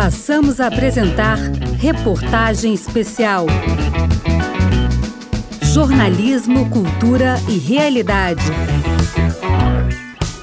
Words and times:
Passamos 0.00 0.60
a 0.60 0.68
apresentar 0.68 1.36
Reportagem 1.80 2.72
Especial. 2.72 3.46
Jornalismo, 5.74 6.70
Cultura 6.70 7.34
e 7.50 7.58
Realidade. 7.58 8.44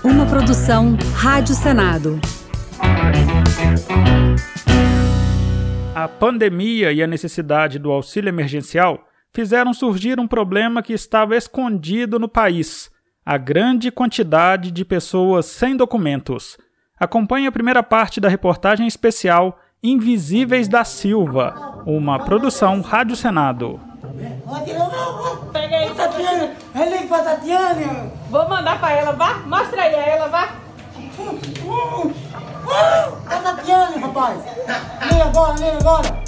Uma 0.04 0.26
produção 0.26 0.98
Rádio 1.14 1.56
Senado. 1.56 2.20
A 5.96 6.06
pandemia 6.10 6.92
e 6.92 7.02
a 7.02 7.08
necessidade 7.08 7.80
do 7.80 7.92
auxílio 7.92 8.28
emergencial 8.28 9.08
fizeram 9.34 9.74
surgir 9.74 10.20
um 10.20 10.28
problema 10.28 10.84
que 10.84 10.92
estava 10.92 11.34
escondido 11.34 12.20
no 12.20 12.28
país: 12.28 12.92
a 13.26 13.38
grande 13.38 13.90
quantidade 13.90 14.70
de 14.70 14.84
pessoas 14.84 15.46
sem 15.46 15.78
documentos. 15.78 16.58
Acompanhe 16.98 17.46
a 17.46 17.52
primeira 17.52 17.84
parte 17.84 18.22
da 18.22 18.30
reportagem 18.30 18.88
especial 18.88 19.60
Invisíveis 19.84 20.70
da 20.70 20.86
Silva, 20.86 21.84
uma 21.86 22.18
produção 22.20 22.80
Rádio 22.80 23.18
Senado. 23.18 23.80
Pega 25.52 25.76
aí, 25.76 25.94
Tatiana. 25.94 26.52
Limpa, 26.74 27.20
Tatiana. 27.20 28.12
Vou 28.30 28.48
mandar 28.48 28.80
pra 28.80 28.94
ela, 28.94 29.12
vá. 29.12 29.40
Mostra 29.46 29.82
aí 29.82 29.94
a 29.94 30.06
ela, 30.08 30.28
vá. 30.30 30.56
A 33.28 33.36
Tatiana, 33.42 34.00
rapaz. 34.00 34.40
Lê 35.12 35.22
agora, 35.22 35.60
lê 35.60 35.72
agora. 35.72 36.24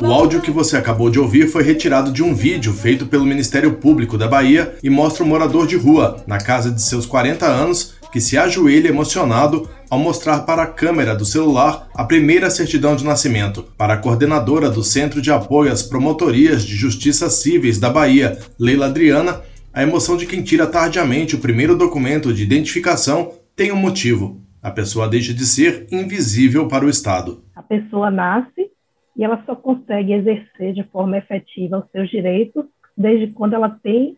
O 0.00 0.12
áudio 0.12 0.40
que 0.40 0.50
você 0.50 0.76
acabou 0.76 1.10
de 1.10 1.18
ouvir 1.18 1.48
foi 1.48 1.64
retirado 1.64 2.12
de 2.12 2.22
um 2.22 2.34
vídeo 2.34 2.72
feito 2.72 3.06
pelo 3.06 3.24
Ministério 3.24 3.74
Público 3.74 4.16
da 4.16 4.28
Bahia 4.28 4.76
e 4.82 4.88
mostra 4.88 5.24
um 5.24 5.28
morador 5.28 5.66
de 5.66 5.76
rua, 5.76 6.22
na 6.26 6.38
casa 6.38 6.70
de 6.70 6.82
seus 6.82 7.04
40 7.04 7.46
anos, 7.46 7.94
que 8.12 8.20
se 8.20 8.36
ajoelha 8.36 8.88
emocionado 8.88 9.68
ao 9.90 9.98
mostrar 9.98 10.40
para 10.40 10.62
a 10.62 10.66
câmera 10.66 11.14
do 11.16 11.24
celular 11.24 11.88
a 11.94 12.04
primeira 12.04 12.50
certidão 12.50 12.94
de 12.94 13.04
nascimento. 13.04 13.64
Para 13.76 13.94
a 13.94 13.98
coordenadora 13.98 14.68
do 14.68 14.82
Centro 14.82 15.22
de 15.22 15.32
Apoio 15.32 15.72
às 15.72 15.82
Promotorias 15.82 16.62
de 16.62 16.76
Justiça 16.76 17.30
Cíveis 17.30 17.80
da 17.80 17.90
Bahia, 17.90 18.38
Leila 18.60 18.86
Adriana, 18.86 19.40
a 19.72 19.82
emoção 19.82 20.16
de 20.16 20.26
quem 20.26 20.42
tira 20.42 20.66
tardiamente 20.66 21.34
o 21.34 21.40
primeiro 21.40 21.76
documento 21.76 22.32
de 22.32 22.42
identificação 22.42 23.32
tem 23.56 23.72
um 23.72 23.76
motivo. 23.76 24.42
A 24.62 24.70
pessoa 24.70 25.08
deixa 25.08 25.32
de 25.32 25.44
ser 25.44 25.86
invisível 25.90 26.68
para 26.68 26.84
o 26.84 26.90
Estado. 26.90 27.42
A 27.56 27.62
pessoa 27.62 28.10
nasce 28.10 28.70
e 29.16 29.24
ela 29.24 29.42
só 29.46 29.56
consegue 29.56 30.12
exercer 30.12 30.74
de 30.74 30.84
forma 30.84 31.16
efetiva 31.16 31.78
os 31.78 31.90
seus 31.90 32.10
direitos 32.10 32.64
desde 32.96 33.28
quando 33.28 33.54
ela 33.54 33.70
tem 33.82 34.16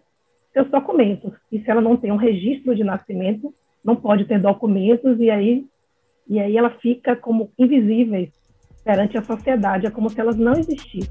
seus 0.53 0.69
documentos. 0.71 1.33
E 1.51 1.61
se 1.61 1.71
ela 1.71 1.81
não 1.81 1.97
tem 1.97 2.13
um 2.13 2.17
registro 2.17 2.75
de 2.75 2.85
nascimento, 2.85 3.55
não 3.85 3.95
pode 3.95 4.25
ter 4.25 4.41
documentos 4.41 5.21
e 5.21 5.31
aí 5.31 5.67
e 6.29 6.41
aí 6.41 6.57
ela 6.57 6.71
fica 6.71 7.15
como 7.15 7.51
invisível 7.59 8.27
perante 8.83 9.17
a 9.17 9.23
sociedade, 9.23 9.87
é 9.87 9.91
como 9.91 10.11
se 10.11 10.21
elas 10.21 10.37
não 10.37 10.53
existissem. 10.53 11.11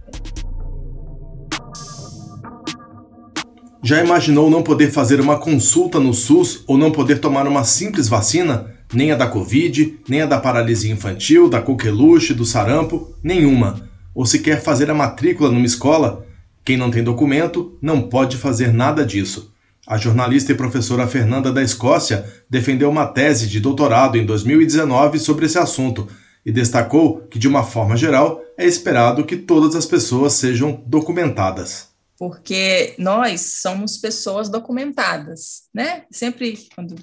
Já 3.81 4.03
imaginou 4.03 4.49
não 4.49 4.63
poder 4.63 4.91
fazer 4.91 5.19
uma 5.19 5.37
consulta 5.37 5.99
no 5.99 6.13
SUS 6.13 6.63
ou 6.67 6.77
não 6.77 6.91
poder 6.91 7.19
tomar 7.19 7.47
uma 7.47 7.63
simples 7.63 8.07
vacina? 8.07 8.73
Nem 8.93 9.11
a 9.11 9.15
da 9.15 9.27
Covid, 9.27 9.99
nem 10.07 10.21
a 10.21 10.25
da 10.25 10.39
paralisia 10.39 10.93
infantil, 10.93 11.49
da 11.49 11.61
coqueluche, 11.61 12.33
do 12.33 12.45
sarampo, 12.45 13.13
nenhuma. 13.21 13.89
Ou 14.15 14.25
se 14.25 14.39
quer 14.39 14.61
fazer 14.61 14.89
a 14.89 14.93
matrícula 14.93 15.51
numa 15.51 15.65
escola? 15.65 16.25
Quem 16.63 16.77
não 16.77 16.89
tem 16.89 17.03
documento 17.03 17.77
não 17.81 18.03
pode 18.03 18.37
fazer 18.37 18.71
nada 18.71 19.05
disso. 19.05 19.52
A 19.85 19.97
jornalista 19.97 20.51
e 20.51 20.55
professora 20.55 21.07
Fernanda 21.07 21.51
da 21.51 21.61
Escócia 21.61 22.25
defendeu 22.49 22.89
uma 22.89 23.05
tese 23.05 23.49
de 23.49 23.59
doutorado 23.59 24.17
em 24.17 24.25
2019 24.25 25.19
sobre 25.19 25.45
esse 25.45 25.57
assunto 25.57 26.07
e 26.45 26.51
destacou 26.51 27.21
que, 27.27 27.37
de 27.37 27.49
uma 27.49 27.63
forma 27.63 27.97
geral, 27.97 28.41
é 28.57 28.65
esperado 28.65 29.25
que 29.25 29.35
todas 29.35 29.75
as 29.75 29.85
pessoas 29.85 30.33
sejam 30.33 30.81
documentadas. 30.85 31.89
Porque 32.17 32.95
nós 32.97 33.59
somos 33.61 33.97
pessoas 33.97 34.47
documentadas, 34.47 35.63
né? 35.73 36.05
Sempre 36.09 36.57
quando 36.73 36.95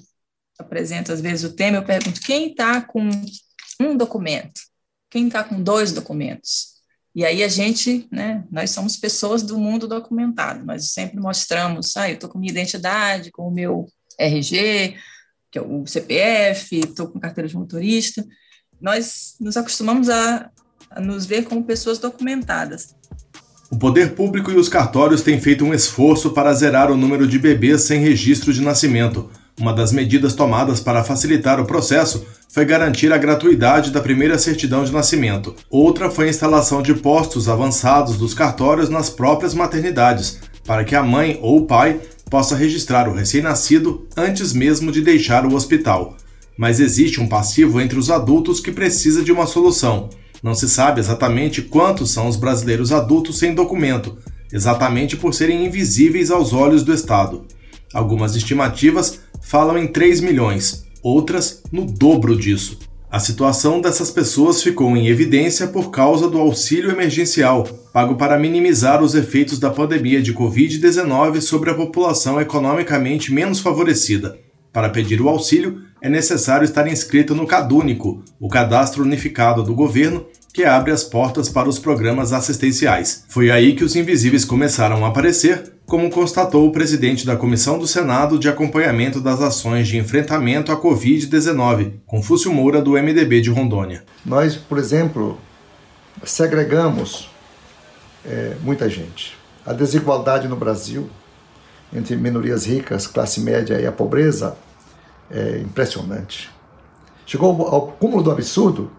apresento, 0.57 1.11
às 1.11 1.21
vezes, 1.21 1.43
o 1.43 1.53
tema, 1.53 1.77
eu 1.77 1.83
pergunto 1.83 2.21
quem 2.21 2.49
está 2.49 2.81
com 2.81 3.09
um 3.79 3.95
documento, 3.95 4.61
quem 5.09 5.27
está 5.27 5.43
com 5.43 5.61
dois 5.61 5.91
documentos. 5.91 6.70
E 7.13 7.25
aí 7.25 7.43
a 7.43 7.47
gente, 7.47 8.07
né, 8.09 8.43
nós 8.49 8.71
somos 8.71 8.95
pessoas 8.95 9.43
do 9.43 9.57
mundo 9.57 9.87
documentado, 9.87 10.65
nós 10.65 10.91
sempre 10.91 11.19
mostramos, 11.19 11.95
ah, 11.97 12.09
eu 12.09 12.13
estou 12.13 12.29
com 12.29 12.39
minha 12.39 12.51
identidade, 12.51 13.31
com 13.31 13.47
o 13.47 13.51
meu 13.51 13.85
RG, 14.17 14.95
que 15.51 15.59
é 15.59 15.61
o 15.61 15.85
CPF, 15.85 16.79
estou 16.79 17.09
com 17.09 17.19
carteira 17.19 17.49
de 17.49 17.55
motorista. 17.55 18.25
Nós 18.79 19.35
nos 19.39 19.57
acostumamos 19.57 20.09
a, 20.09 20.49
a 20.89 21.01
nos 21.01 21.25
ver 21.25 21.43
como 21.43 21.63
pessoas 21.63 21.99
documentadas. 21.99 22.95
O 23.69 23.77
poder 23.77 24.15
público 24.15 24.51
e 24.51 24.55
os 24.55 24.69
cartórios 24.69 25.21
têm 25.21 25.39
feito 25.39 25.65
um 25.65 25.73
esforço 25.73 26.31
para 26.31 26.53
zerar 26.53 26.91
o 26.91 26.97
número 26.97 27.27
de 27.27 27.37
bebês 27.37 27.81
sem 27.81 27.99
registro 27.99 28.53
de 28.53 28.61
nascimento. 28.61 29.29
Uma 29.61 29.73
das 29.73 29.91
medidas 29.91 30.33
tomadas 30.33 30.79
para 30.79 31.03
facilitar 31.03 31.59
o 31.59 31.65
processo 31.65 32.25
foi 32.49 32.65
garantir 32.65 33.13
a 33.13 33.17
gratuidade 33.19 33.91
da 33.91 34.01
primeira 34.01 34.39
certidão 34.39 34.83
de 34.83 34.91
nascimento. 34.91 35.55
Outra 35.69 36.09
foi 36.09 36.25
a 36.25 36.29
instalação 36.31 36.81
de 36.81 36.95
postos 36.95 37.47
avançados 37.47 38.17
dos 38.17 38.33
cartórios 38.33 38.89
nas 38.89 39.11
próprias 39.11 39.53
maternidades, 39.53 40.39
para 40.65 40.83
que 40.83 40.95
a 40.95 41.03
mãe 41.03 41.37
ou 41.43 41.59
o 41.59 41.65
pai 41.67 42.01
possa 42.27 42.55
registrar 42.55 43.07
o 43.07 43.13
recém-nascido 43.13 44.07
antes 44.17 44.51
mesmo 44.51 44.91
de 44.91 44.99
deixar 44.99 45.45
o 45.45 45.53
hospital. 45.53 46.17
Mas 46.57 46.79
existe 46.79 47.21
um 47.21 47.29
passivo 47.29 47.79
entre 47.79 47.99
os 47.99 48.09
adultos 48.09 48.59
que 48.59 48.71
precisa 48.71 49.21
de 49.21 49.31
uma 49.31 49.45
solução. 49.45 50.09
Não 50.41 50.55
se 50.55 50.67
sabe 50.67 50.99
exatamente 50.99 51.61
quantos 51.61 52.09
são 52.09 52.27
os 52.27 52.35
brasileiros 52.35 52.91
adultos 52.91 53.37
sem 53.37 53.53
documento, 53.53 54.17
exatamente 54.51 55.15
por 55.15 55.35
serem 55.35 55.63
invisíveis 55.67 56.31
aos 56.31 56.51
olhos 56.51 56.81
do 56.81 56.91
Estado. 56.91 57.45
Algumas 57.93 58.35
estimativas 58.35 59.19
falam 59.41 59.77
em 59.77 59.87
3 59.87 60.21
milhões, 60.21 60.85
outras 61.03 61.63
no 61.71 61.85
dobro 61.85 62.37
disso. 62.37 62.77
A 63.11 63.19
situação 63.19 63.81
dessas 63.81 64.09
pessoas 64.09 64.63
ficou 64.63 64.95
em 64.95 65.07
evidência 65.07 65.67
por 65.67 65.91
causa 65.91 66.29
do 66.29 66.39
auxílio 66.39 66.89
emergencial, 66.89 67.67
pago 67.91 68.15
para 68.15 68.39
minimizar 68.39 69.03
os 69.03 69.15
efeitos 69.15 69.59
da 69.59 69.69
pandemia 69.69 70.21
de 70.21 70.33
Covid-19 70.33 71.41
sobre 71.41 71.69
a 71.69 71.75
população 71.75 72.39
economicamente 72.39 73.33
menos 73.33 73.59
favorecida. 73.59 74.39
Para 74.71 74.89
pedir 74.89 75.21
o 75.21 75.27
auxílio, 75.27 75.81
é 76.01 76.09
necessário 76.09 76.63
estar 76.63 76.87
inscrito 76.87 77.35
no 77.35 77.45
CadÚnico, 77.45 78.23
o 78.39 78.47
cadastro 78.47 79.03
unificado 79.03 79.61
do 79.61 79.75
governo 79.75 80.25
que 80.53 80.63
abre 80.63 80.91
as 80.91 81.03
portas 81.03 81.49
para 81.49 81.69
os 81.69 81.79
programas 81.79 82.33
assistenciais. 82.33 83.23
Foi 83.27 83.49
aí 83.49 83.75
que 83.75 83.83
os 83.83 83.95
invisíveis 83.95 84.43
começaram 84.43 85.05
a 85.05 85.09
aparecer, 85.09 85.73
como 85.85 86.09
constatou 86.09 86.67
o 86.67 86.71
presidente 86.71 87.25
da 87.25 87.35
Comissão 87.35 87.79
do 87.79 87.87
Senado 87.87 88.37
de 88.37 88.49
Acompanhamento 88.49 89.21
das 89.21 89.41
Ações 89.41 89.87
de 89.87 89.97
Enfrentamento 89.97 90.71
à 90.71 90.81
Covid-19, 90.81 91.93
Confúcio 92.05 92.51
Moura, 92.51 92.81
do 92.81 92.91
MDB 92.91 93.41
de 93.41 93.49
Rondônia. 93.49 94.03
Nós, 94.25 94.55
por 94.55 94.77
exemplo, 94.77 95.37
segregamos 96.23 97.29
é, 98.25 98.55
muita 98.61 98.89
gente. 98.89 99.37
A 99.65 99.73
desigualdade 99.73 100.47
no 100.47 100.55
Brasil 100.55 101.09
entre 101.93 102.15
minorias 102.15 102.65
ricas, 102.65 103.05
classe 103.05 103.41
média 103.41 103.79
e 103.79 103.85
a 103.85 103.91
pobreza 103.91 104.55
é 105.29 105.59
impressionante. 105.59 106.49
Chegou 107.25 107.67
ao 107.67 107.87
cúmulo 107.87 108.23
do 108.23 108.31
absurdo 108.31 108.91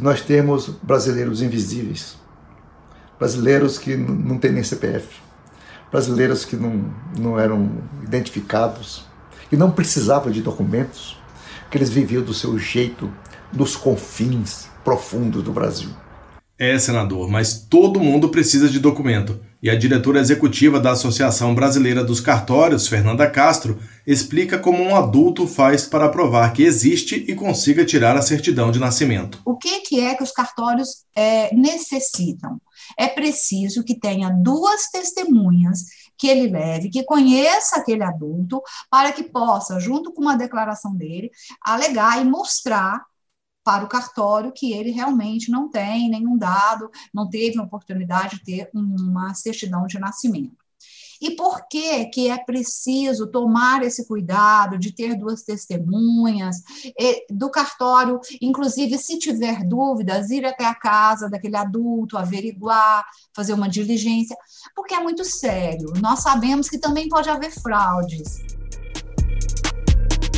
nós 0.00 0.20
temos 0.20 0.68
brasileiros 0.82 1.40
invisíveis, 1.42 2.16
brasileiros 3.18 3.78
que 3.78 3.96
não 3.96 4.38
têm 4.38 4.52
nem 4.52 4.64
CPF, 4.64 5.06
brasileiros 5.90 6.44
que 6.44 6.56
não, 6.56 6.92
não 7.18 7.38
eram 7.38 7.70
identificados, 8.02 9.04
que 9.48 9.56
não 9.56 9.70
precisavam 9.70 10.32
de 10.32 10.42
documentos, 10.42 11.16
que 11.70 11.78
eles 11.78 11.90
viviam 11.90 12.22
do 12.22 12.34
seu 12.34 12.58
jeito 12.58 13.12
nos 13.52 13.76
confins 13.76 14.68
profundos 14.84 15.42
do 15.42 15.52
Brasil. 15.52 15.90
É, 16.58 16.78
senador, 16.78 17.28
mas 17.28 17.66
todo 17.68 18.00
mundo 18.00 18.28
precisa 18.28 18.68
de 18.68 18.78
documento. 18.78 19.40
E 19.64 19.70
a 19.70 19.74
diretora 19.74 20.20
executiva 20.20 20.78
da 20.78 20.90
Associação 20.90 21.54
Brasileira 21.54 22.04
dos 22.04 22.20
Cartórios, 22.20 22.86
Fernanda 22.86 23.30
Castro, 23.30 23.80
explica 24.06 24.58
como 24.58 24.82
um 24.82 24.94
adulto 24.94 25.46
faz 25.46 25.86
para 25.86 26.10
provar 26.10 26.52
que 26.52 26.62
existe 26.62 27.24
e 27.26 27.34
consiga 27.34 27.82
tirar 27.82 28.14
a 28.14 28.20
certidão 28.20 28.70
de 28.70 28.78
nascimento. 28.78 29.40
O 29.42 29.56
que, 29.56 29.80
que 29.80 30.00
é 30.00 30.14
que 30.14 30.22
os 30.22 30.32
cartórios 30.32 31.06
é, 31.16 31.54
necessitam? 31.56 32.60
É 32.98 33.08
preciso 33.08 33.82
que 33.82 33.98
tenha 33.98 34.28
duas 34.28 34.90
testemunhas 34.90 35.84
que 36.18 36.28
ele 36.28 36.52
leve, 36.52 36.90
que 36.90 37.02
conheça 37.02 37.76
aquele 37.76 38.02
adulto, 38.02 38.60
para 38.90 39.12
que 39.12 39.22
possa, 39.22 39.80
junto 39.80 40.12
com 40.12 40.20
uma 40.20 40.36
declaração 40.36 40.94
dele, 40.94 41.30
alegar 41.64 42.20
e 42.20 42.24
mostrar 42.26 43.00
para 43.64 43.84
o 43.84 43.88
cartório 43.88 44.52
que 44.52 44.72
ele 44.72 44.90
realmente 44.90 45.50
não 45.50 45.70
tem 45.70 46.10
nenhum 46.10 46.36
dado, 46.36 46.90
não 47.12 47.28
teve 47.28 47.58
oportunidade 47.58 48.36
de 48.36 48.44
ter 48.44 48.70
uma 48.74 49.34
certidão 49.34 49.86
de 49.86 49.98
nascimento. 49.98 50.62
E 51.20 51.30
por 51.30 51.66
que 51.68 52.04
que 52.06 52.28
é 52.28 52.36
preciso 52.36 53.30
tomar 53.30 53.82
esse 53.82 54.06
cuidado 54.06 54.76
de 54.76 54.92
ter 54.92 55.16
duas 55.16 55.42
testemunhas, 55.42 56.56
do 57.30 57.50
cartório, 57.50 58.20
inclusive, 58.42 58.98
se 58.98 59.18
tiver 59.18 59.64
dúvidas, 59.64 60.28
ir 60.28 60.44
até 60.44 60.66
a 60.66 60.74
casa 60.74 61.30
daquele 61.30 61.56
adulto, 61.56 62.18
averiguar, 62.18 63.06
fazer 63.34 63.54
uma 63.54 63.68
diligência, 63.68 64.36
porque 64.74 64.92
é 64.92 65.00
muito 65.00 65.24
sério. 65.24 65.94
Nós 66.02 66.20
sabemos 66.20 66.68
que 66.68 66.78
também 66.78 67.08
pode 67.08 67.30
haver 67.30 67.52
fraudes. 67.52 68.42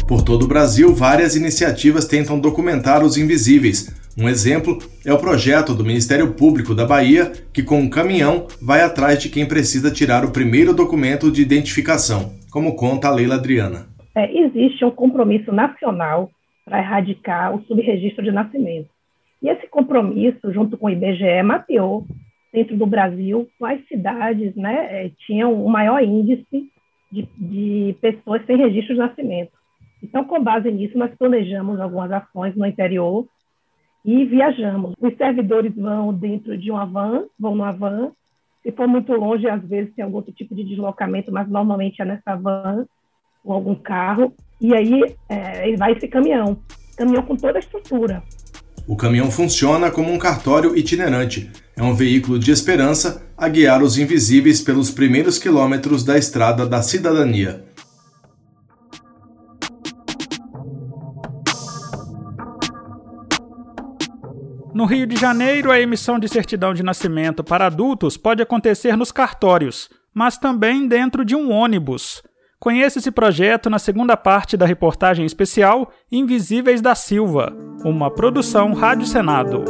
Por 0.07 0.23
todo 0.23 0.45
o 0.45 0.49
Brasil, 0.49 0.95
várias 0.95 1.35
iniciativas 1.35 2.07
tentam 2.07 2.39
documentar 2.39 3.03
os 3.03 3.19
invisíveis. 3.19 3.91
Um 4.17 4.29
exemplo 4.29 4.79
é 5.05 5.13
o 5.13 5.19
projeto 5.19 5.75
do 5.75 5.85
Ministério 5.85 6.33
Público 6.33 6.77
da 6.77 6.87
Bahia, 6.87 7.33
que 7.53 7.61
com 7.61 7.81
um 7.81 7.91
caminhão 7.91 8.47
vai 8.63 8.83
atrás 8.83 9.21
de 9.21 9.29
quem 9.29 9.49
precisa 9.49 9.91
tirar 9.91 10.25
o 10.25 10.31
primeiro 10.31 10.73
documento 10.73 11.29
de 11.29 11.43
identificação, 11.43 12.31
como 12.53 12.77
conta 12.77 13.09
a 13.09 13.11
Leila 13.11 13.35
Adriana. 13.35 13.89
É, 14.15 14.33
existe 14.33 14.85
um 14.85 14.93
compromisso 14.93 15.51
nacional 15.51 16.31
para 16.65 16.79
erradicar 16.79 17.57
o 17.57 17.65
subregistro 17.65 18.23
de 18.23 18.31
nascimento. 18.31 18.89
E 19.43 19.49
esse 19.49 19.67
compromisso, 19.67 20.53
junto 20.53 20.79
com 20.79 20.87
o 20.87 20.91
IBGE, 20.91 21.43
mapeou 21.43 22.07
dentro 22.53 22.77
do 22.77 22.87
Brasil 22.87 23.49
quais 23.59 23.85
cidades 23.89 24.55
né, 24.55 24.87
é, 24.89 25.11
tinham 25.27 25.53
o 25.53 25.69
maior 25.69 26.01
índice 26.01 26.71
de, 27.11 27.29
de 27.37 27.97
pessoas 28.01 28.47
sem 28.47 28.57
registro 28.57 28.95
de 28.95 29.01
nascimento. 29.01 29.56
Então, 30.03 30.25
com 30.25 30.43
base 30.43 30.71
nisso, 30.71 30.99
nós 30.99 31.15
planejamos 31.19 31.81
algumas 31.81 32.11
ações 32.13 32.55
no 32.55 32.67
interior 32.67 33.27
e 34.05 34.25
viajamos. 34.25 34.95
Os 35.01 35.17
servidores 35.17 35.75
vão 35.75 36.13
dentro 36.13 36.57
de 36.57 36.71
uma 36.71 36.85
van, 36.87 37.25
vão 37.39 37.57
numa 37.57 37.73
van. 37.73 38.13
Se 38.63 38.73
for 38.73 38.87
muito 38.87 39.13
longe, 39.13 39.49
às 39.49 39.63
vezes 39.63 39.95
tem 39.95 40.05
algum 40.05 40.17
outro 40.17 40.33
tipo 40.33 40.55
de 40.55 40.65
deslocamento, 40.65 41.33
mas 41.33 41.49
normalmente 41.49 42.01
é 42.01 42.05
nessa 42.05 42.37
van 42.37 42.87
ou 43.45 43.53
algum 43.53 43.75
carro. 43.75 44.33
E 44.61 44.75
aí 44.75 45.15
é, 45.29 45.75
vai 45.77 45.93
esse 45.93 46.09
caminhão, 46.09 46.59
caminhão 46.97 47.23
com 47.23 47.37
toda 47.37 47.59
a 47.59 47.61
estrutura. 47.61 48.23
O 48.87 48.97
caminhão 48.97 49.31
funciona 49.31 49.91
como 49.91 50.13
um 50.13 50.19
cartório 50.19 50.77
itinerante. 50.77 51.51
É 51.77 51.83
um 51.83 51.93
veículo 51.93 52.39
de 52.39 52.53
esperança 52.53 53.27
a 53.37 53.49
guiar 53.49 53.83
os 53.83 53.99
invisíveis 53.99 54.61
pelos 54.61 54.91
primeiros 54.91 55.39
quilômetros 55.39 56.05
da 56.05 56.17
estrada 56.17 56.65
da 56.65 56.81
cidadania. 56.81 57.65
No 64.77 64.85
Rio 64.85 65.07
de 65.07 65.17
Janeiro, 65.17 65.73
a 65.73 65.81
emissão 65.81 66.19
de 66.19 66.29
certidão 66.29 66.75
de 66.75 66.83
nascimento 66.83 67.43
para 67.43 67.65
adultos 67.65 68.19
pode 68.19 68.43
acontecer 68.43 68.95
nos 68.95 69.11
cartórios, 69.11 69.89
mas 70.13 70.37
também 70.37 70.87
dentro 70.87 71.25
de 71.25 71.35
um 71.35 71.51
ônibus. 71.51 72.23
Conheça 72.61 72.99
esse 72.99 73.11
projeto 73.11 73.71
na 73.71 73.79
segunda 73.79 74.19
parte 74.19 74.55
da 74.55 74.67
reportagem 74.67 75.25
especial 75.25 75.91
Invisíveis 76.13 76.83
da 76.83 76.95
Silva, 76.95 77.57
uma 77.87 78.11
produção 78.11 78.75
Rádio 78.75 79.07
Senado. 79.07 79.65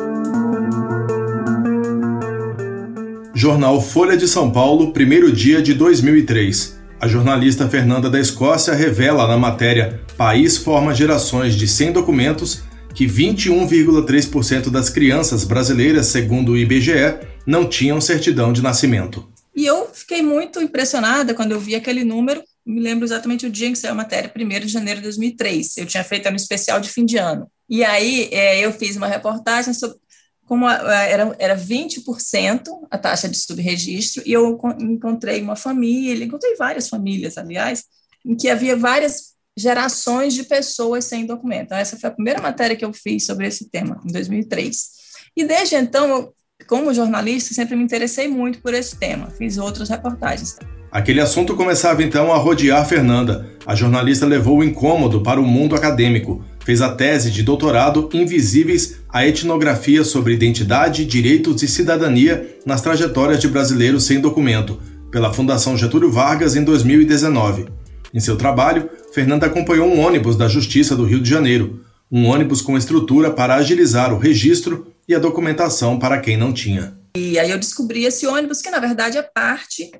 Jornal 3.32 3.80
Folha 3.80 4.16
de 4.16 4.26
São 4.26 4.50
Paulo, 4.50 4.92
primeiro 4.92 5.30
dia 5.30 5.62
de 5.62 5.72
2003. 5.72 6.82
A 7.00 7.06
jornalista 7.06 7.68
Fernanda 7.68 8.10
da 8.10 8.18
Escócia 8.18 8.74
revela 8.74 9.28
na 9.28 9.38
matéria 9.38 10.00
País 10.16 10.56
forma 10.56 10.92
gerações 10.92 11.54
de 11.54 11.68
sem 11.68 11.92
documentos 11.92 12.64
que 12.96 13.06
21,3% 13.06 14.70
das 14.70 14.88
crianças 14.88 15.44
brasileiras, 15.44 16.06
segundo 16.06 16.52
o 16.52 16.56
IBGE, 16.56 17.20
não 17.46 17.68
tinham 17.68 18.00
certidão 18.00 18.54
de 18.54 18.62
nascimento. 18.62 19.30
E 19.54 19.66
eu 19.66 19.90
fiquei 19.92 20.22
muito 20.22 20.62
impressionada 20.62 21.34
quando 21.34 21.52
eu 21.52 21.60
vi 21.60 21.74
aquele 21.74 22.04
número. 22.04 22.42
Me 22.64 22.80
lembro 22.80 23.04
exatamente 23.04 23.46
o 23.46 23.50
dia 23.50 23.68
em 23.68 23.72
que 23.72 23.78
saiu 23.78 23.92
a 23.92 23.96
matéria, 23.96 24.32
1 24.34 24.48
de 24.60 24.68
janeiro 24.68 25.00
de 25.00 25.04
2003. 25.04 25.76
Eu 25.76 25.84
tinha 25.84 26.02
feito 26.02 26.28
no 26.30 26.36
especial 26.36 26.80
de 26.80 26.88
fim 26.88 27.04
de 27.04 27.18
ano. 27.18 27.46
E 27.68 27.84
aí 27.84 28.30
é, 28.32 28.60
eu 28.64 28.72
fiz 28.72 28.96
uma 28.96 29.06
reportagem 29.06 29.74
sobre 29.74 29.98
como 30.46 30.66
era, 30.66 31.36
era 31.38 31.56
20% 31.56 32.68
a 32.90 32.96
taxa 32.96 33.28
de 33.28 33.36
subregistro, 33.36 34.22
e 34.24 34.32
eu 34.32 34.58
encontrei 34.78 35.42
uma 35.42 35.56
família, 35.56 36.24
encontrei 36.24 36.54
várias 36.54 36.88
famílias, 36.88 37.36
aliás, 37.36 37.84
em 38.24 38.36
que 38.36 38.48
havia 38.48 38.76
várias 38.76 39.35
gerações 39.56 40.34
de 40.34 40.44
pessoas 40.44 41.04
sem 41.04 41.26
documento. 41.26 41.66
Então, 41.66 41.78
essa 41.78 41.96
foi 41.96 42.10
a 42.10 42.12
primeira 42.12 42.40
matéria 42.40 42.76
que 42.76 42.84
eu 42.84 42.92
fiz 42.92 43.24
sobre 43.24 43.46
esse 43.46 43.70
tema, 43.70 44.00
em 44.04 44.12
2003. 44.12 44.90
E 45.36 45.44
desde 45.44 45.76
então, 45.76 46.08
eu, 46.08 46.34
como 46.68 46.92
jornalista, 46.92 47.54
sempre 47.54 47.76
me 47.76 47.84
interessei 47.84 48.28
muito 48.28 48.60
por 48.60 48.74
esse 48.74 48.96
tema, 48.96 49.30
fiz 49.30 49.56
outras 49.58 49.88
reportagens. 49.88 50.56
Aquele 50.90 51.20
assunto 51.20 51.54
começava 51.54 52.02
então 52.02 52.32
a 52.32 52.38
rodear 52.38 52.86
Fernanda. 52.86 53.46
A 53.66 53.74
jornalista 53.74 54.24
levou 54.24 54.58
o 54.58 54.64
incômodo 54.64 55.22
para 55.22 55.40
o 55.40 55.44
mundo 55.44 55.74
acadêmico. 55.74 56.42
Fez 56.64 56.80
a 56.80 56.94
tese 56.94 57.30
de 57.30 57.42
doutorado 57.42 58.08
Invisíveis 58.14 59.00
a 59.08 59.26
etnografia 59.26 60.04
sobre 60.04 60.32
identidade, 60.32 61.04
direitos 61.04 61.62
e 61.62 61.68
cidadania 61.68 62.56
nas 62.64 62.80
trajetórias 62.80 63.40
de 63.40 63.48
brasileiros 63.48 64.04
sem 64.04 64.20
documento, 64.20 64.80
pela 65.10 65.32
Fundação 65.32 65.76
Getúlio 65.76 66.10
Vargas 66.10 66.56
em 66.56 66.64
2019. 66.64 67.66
Em 68.14 68.20
seu 68.20 68.36
trabalho, 68.36 68.88
Fernanda 69.16 69.46
acompanhou 69.46 69.88
um 69.88 69.98
ônibus 69.98 70.36
da 70.36 70.46
Justiça 70.46 70.94
do 70.94 71.06
Rio 71.06 71.22
de 71.22 71.30
Janeiro, 71.30 71.82
um 72.12 72.26
ônibus 72.26 72.60
com 72.60 72.76
estrutura 72.76 73.32
para 73.32 73.54
agilizar 73.54 74.12
o 74.12 74.18
registro 74.18 74.94
e 75.08 75.14
a 75.14 75.18
documentação 75.18 75.98
para 75.98 76.20
quem 76.20 76.36
não 76.36 76.52
tinha. 76.52 77.00
E 77.16 77.38
aí 77.38 77.50
eu 77.50 77.58
descobri 77.58 78.04
esse 78.04 78.26
ônibus 78.26 78.60
que, 78.60 78.68
na 78.68 78.78
verdade, 78.78 79.16
é 79.16 79.22
parte 79.22 79.90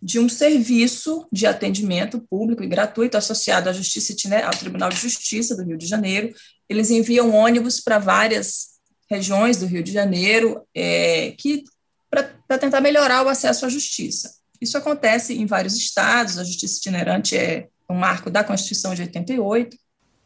de 0.00 0.20
um 0.20 0.28
serviço 0.28 1.26
de 1.32 1.48
atendimento 1.48 2.24
público 2.30 2.62
e 2.62 2.68
gratuito 2.68 3.16
associado 3.16 3.68
à 3.68 3.72
Justiça 3.72 4.14
ao 4.44 4.56
Tribunal 4.56 4.88
de 4.88 5.00
Justiça 5.00 5.56
do 5.56 5.64
Rio 5.64 5.76
de 5.76 5.88
Janeiro. 5.88 6.32
Eles 6.68 6.90
enviam 6.90 7.34
ônibus 7.34 7.80
para 7.80 7.98
várias 7.98 8.68
regiões 9.10 9.56
do 9.56 9.66
Rio 9.66 9.82
de 9.82 9.90
Janeiro 9.90 10.62
é, 10.72 11.34
que 11.36 11.64
para 12.08 12.56
tentar 12.56 12.80
melhorar 12.80 13.26
o 13.26 13.28
acesso 13.28 13.66
à 13.66 13.68
justiça. 13.68 14.32
Isso 14.60 14.78
acontece 14.78 15.34
em 15.34 15.44
vários 15.44 15.76
estados, 15.76 16.38
a 16.38 16.44
justiça 16.44 16.78
itinerante 16.78 17.36
é 17.36 17.66
um 17.88 17.94
marco 17.94 18.30
da 18.30 18.44
Constituição 18.44 18.94
de 18.94 19.02
88. 19.02 19.76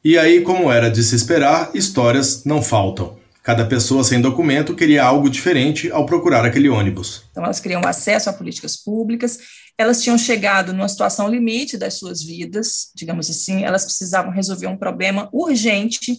E 0.05 0.17
aí, 0.17 0.43
como 0.43 0.71
era 0.71 0.91
de 0.91 1.03
se 1.03 1.15
esperar, 1.15 1.71
histórias 1.75 2.45
não 2.45 2.63
faltam. 2.63 3.19
Cada 3.43 3.67
pessoa 3.67 4.05
sem 4.05 4.21
documento 4.21 4.75
queria 4.75 5.05
algo 5.05 5.31
diferente 5.31 5.91
ao 5.91 6.05
procurar 6.07 6.45
aquele 6.45 6.69
ônibus. 6.69 7.25
Então, 7.31 7.45
elas 7.45 7.61
queriam 7.61 7.81
acesso 7.85 8.29
a 8.29 8.33
políticas 8.33 8.77
públicas, 8.77 9.39
elas 9.77 10.03
tinham 10.03 10.19
chegado 10.19 10.73
numa 10.73 10.89
situação 10.89 11.29
limite 11.29 11.79
das 11.79 11.95
suas 11.95 12.23
vidas, 12.23 12.91
digamos 12.95 13.31
assim, 13.31 13.65
elas 13.65 13.85
precisavam 13.85 14.33
resolver 14.33 14.67
um 14.67 14.77
problema 14.77 15.29
urgente 15.33 16.17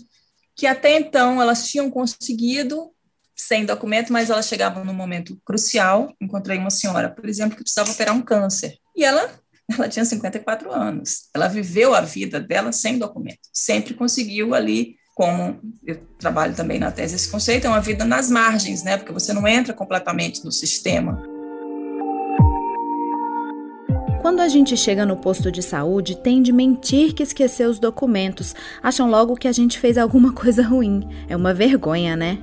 que 0.56 0.68
até 0.68 0.97
então 0.97 1.41
elas 1.41 1.69
tinham 1.69 1.89
conseguido 1.89 2.91
sem 3.34 3.65
documento, 3.65 4.12
mas 4.12 4.29
elas 4.29 4.48
chegavam 4.48 4.84
num 4.84 4.93
momento 4.93 5.39
crucial. 5.46 6.13
Encontrei 6.19 6.58
uma 6.58 6.69
senhora, 6.69 7.10
por 7.10 7.29
exemplo, 7.29 7.55
que 7.55 7.63
precisava 7.63 7.91
operar 7.91 8.13
um 8.13 8.22
câncer. 8.22 8.77
E 8.96 9.05
ela 9.05 9.31
ela 9.70 9.88
tinha 9.88 10.06
54 10.06 10.72
anos. 10.72 11.30
Ela 11.34 11.48
viveu 11.48 11.94
a 11.94 12.02
vida 12.02 12.40
dela 12.40 12.72
sem 12.72 12.98
documento. 12.98 13.40
Sempre 13.54 13.94
conseguiu 13.94 14.54
ali, 14.56 14.96
como 15.16 15.60
eu 15.86 15.98
trabalho 16.18 16.56
também 16.56 16.80
na 16.80 16.92
tese 16.92 17.16
esse 17.16 17.30
conceito, 17.30 17.68
é 17.68 17.70
uma 17.70 17.82
vida 17.82 18.06
nas 18.06 18.30
margens, 18.30 18.84
né? 18.84 18.98
Porque 18.98 19.14
você 19.14 19.34
não 19.34 19.48
entra 19.48 19.74
completamente 19.74 20.44
no 20.44 20.52
sistema. 20.52 21.22
Quando 24.22 24.42
a 24.42 24.50
gente 24.50 24.76
chega 24.76 25.06
no 25.06 25.16
posto 25.16 25.52
de 25.52 25.64
saúde, 25.64 26.18
tem 26.18 26.42
de 26.42 26.52
mentir 26.52 27.14
que 27.14 27.24
esqueceu 27.24 27.70
os 27.70 27.80
documentos. 27.80 28.54
Acham 28.84 29.10
logo 29.10 29.36
que 29.36 29.48
a 29.48 29.52
gente 29.52 29.80
fez 29.80 29.98
alguma 29.98 30.32
coisa 30.34 30.62
ruim. 30.62 31.08
É 31.28 31.36
uma 31.36 31.54
vergonha, 31.54 32.16
né? 32.16 32.38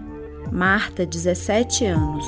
Marta, 0.50 1.04
17 1.04 1.84
anos. 1.84 2.26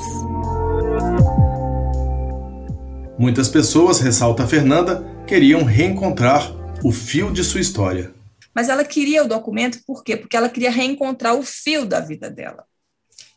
Muitas 3.19 3.49
pessoas, 3.49 3.99
ressalta 3.99 4.47
Fernanda, 4.47 5.03
queriam 5.27 5.65
reencontrar 5.65 6.55
o 6.81 6.89
fio 6.89 7.33
de 7.33 7.43
sua 7.43 7.59
história. 7.59 8.13
Mas 8.55 8.69
ela 8.69 8.85
queria 8.85 9.25
o 9.25 9.27
documento 9.27 9.83
por 9.85 10.05
quê? 10.05 10.15
Porque 10.15 10.37
ela 10.37 10.47
queria 10.47 10.71
reencontrar 10.71 11.35
o 11.35 11.43
fio 11.43 11.85
da 11.85 11.99
vida 11.99 12.29
dela. 12.29 12.63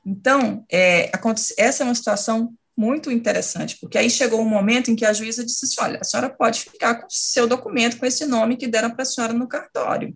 Então, 0.07 0.65
é, 0.71 1.11
essa 1.59 1.83
é 1.83 1.85
uma 1.85 1.97
situação 1.97 2.55
muito 2.77 3.11
interessante, 3.11 3.77
porque 3.81 3.99
aí 3.99 4.09
chegou 4.09 4.41
um 4.41 4.49
momento 4.49 4.89
em 4.89 4.95
que 4.95 5.05
a 5.05 5.13
juíza 5.13 5.45
disse 5.45 5.65
assim, 5.65 5.75
olha, 5.81 5.99
a 6.01 6.05
senhora 6.05 6.31
pode 6.31 6.61
ficar 6.61 7.01
com 7.01 7.07
o 7.07 7.11
seu 7.11 7.49
documento 7.49 7.99
com 7.99 8.07
esse 8.07 8.25
nome 8.25 8.57
que 8.57 8.69
deram 8.69 8.93
para 8.93 9.03
a 9.03 9.07
senhora 9.07 9.33
no 9.33 9.49
cartório. 9.49 10.15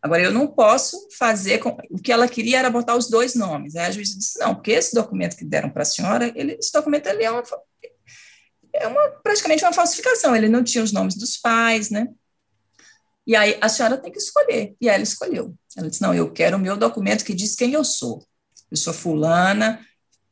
Agora, 0.00 0.22
eu 0.22 0.30
não 0.30 0.46
posso 0.46 0.96
fazer. 1.18 1.58
Com... 1.58 1.76
O 1.90 2.00
que 2.00 2.12
ela 2.12 2.28
queria 2.28 2.60
era 2.60 2.70
botar 2.70 2.94
os 2.94 3.10
dois 3.10 3.34
nomes. 3.34 3.74
Aí 3.74 3.86
a 3.86 3.90
juíza 3.90 4.16
disse: 4.16 4.38
não, 4.38 4.54
porque 4.54 4.70
esse 4.70 4.94
documento 4.94 5.36
que 5.36 5.44
deram 5.44 5.68
para 5.68 5.82
a 5.82 5.84
senhora, 5.84 6.32
ele, 6.36 6.52
esse 6.52 6.72
documento 6.72 7.08
ele 7.08 7.24
é 7.24 7.30
uma, 7.32 7.42
é 8.80 8.86
uma, 8.86 9.08
praticamente 9.22 9.64
uma 9.64 9.72
falsificação, 9.72 10.34
ele 10.34 10.48
não 10.48 10.62
tinha 10.62 10.82
os 10.82 10.92
nomes 10.92 11.16
dos 11.16 11.36
pais, 11.36 11.90
né? 11.90 12.08
E 13.26 13.36
aí 13.36 13.58
a 13.60 13.68
senhora 13.68 13.98
tem 13.98 14.10
que 14.10 14.18
escolher. 14.18 14.74
E 14.80 14.88
ela 14.88 15.02
escolheu. 15.02 15.54
Ela 15.76 15.90
disse: 15.90 16.00
Não, 16.00 16.14
eu 16.14 16.30
quero 16.30 16.56
o 16.56 16.60
meu 16.60 16.76
documento 16.76 17.24
que 17.24 17.34
diz 17.34 17.54
quem 17.54 17.74
eu 17.74 17.84
sou. 17.84 18.24
Eu 18.70 18.76
sou 18.76 18.94
fulana, 18.94 19.80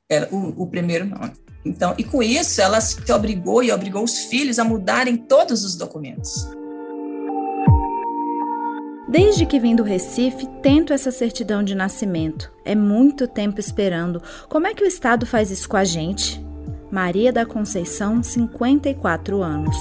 era 0.09 0.29
o, 0.35 0.63
o 0.63 0.67
primeiro 0.67 1.05
nome. 1.05 1.33
Então, 1.65 1.95
e 1.99 2.05
com 2.05 2.23
isso, 2.23 2.61
ela 2.61 2.81
se 2.81 3.13
obrigou 3.13 3.63
e 3.63 3.73
obrigou 3.73 4.03
os 4.05 4.19
filhos 4.19 4.59
a 4.59 4.65
mudarem 4.65 5.17
todos 5.17 5.65
os 5.65 5.77
documentos. 5.77 6.49
Desde 9.09 9.47
que 9.47 9.59
vim 9.59 9.75
do 9.75 9.83
Recife, 9.83 10.47
tento 10.63 10.93
essa 10.93 11.11
certidão 11.11 11.63
de 11.63 11.75
nascimento. 11.75 12.53
É 12.65 12.75
muito 12.75 13.27
tempo 13.27 13.61
esperando. 13.61 14.23
Como 14.49 14.67
é 14.67 14.75
que 14.75 14.85
o 14.85 14.87
Estado 14.87 15.27
faz 15.27 15.51
isso 15.51 15.69
com 15.69 15.77
a 15.77 15.85
gente? 15.85 16.46
Maria 16.91 17.33
da 17.33 17.45
Conceição, 17.45 18.23
54 18.23 19.43
anos. 19.43 19.77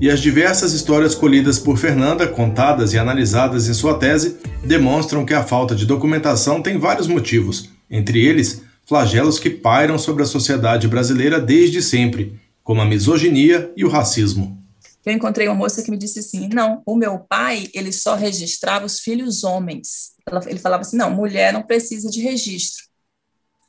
E 0.00 0.08
as 0.08 0.20
diversas 0.20 0.72
histórias 0.72 1.14
colhidas 1.14 1.58
por 1.58 1.76
Fernanda, 1.76 2.26
contadas 2.28 2.92
e 2.92 2.98
analisadas 2.98 3.68
em 3.68 3.74
sua 3.74 3.98
tese, 3.98 4.38
demonstram 4.64 5.24
que 5.24 5.34
a 5.34 5.42
falta 5.42 5.74
de 5.74 5.84
documentação 5.84 6.62
tem 6.62 6.78
vários 6.78 7.08
motivos, 7.08 7.70
entre 7.90 8.24
eles, 8.24 8.62
flagelos 8.86 9.38
que 9.38 9.50
pairam 9.50 9.98
sobre 9.98 10.22
a 10.22 10.26
sociedade 10.26 10.86
brasileira 10.86 11.40
desde 11.40 11.82
sempre, 11.82 12.38
como 12.62 12.80
a 12.80 12.84
misoginia 12.84 13.72
e 13.76 13.84
o 13.84 13.88
racismo. 13.88 14.62
Eu 15.04 15.12
encontrei 15.12 15.48
uma 15.48 15.54
moça 15.54 15.82
que 15.82 15.90
me 15.90 15.98
disse 15.98 16.20
assim: 16.20 16.48
não, 16.52 16.82
o 16.86 16.96
meu 16.96 17.18
pai 17.18 17.68
ele 17.74 17.92
só 17.92 18.14
registrava 18.14 18.86
os 18.86 19.00
filhos 19.00 19.44
homens. 19.44 20.12
Ele 20.46 20.58
falava 20.58 20.82
assim: 20.82 20.96
não, 20.96 21.10
mulher 21.10 21.52
não 21.52 21.62
precisa 21.62 22.08
de 22.08 22.20
registro. 22.20 22.93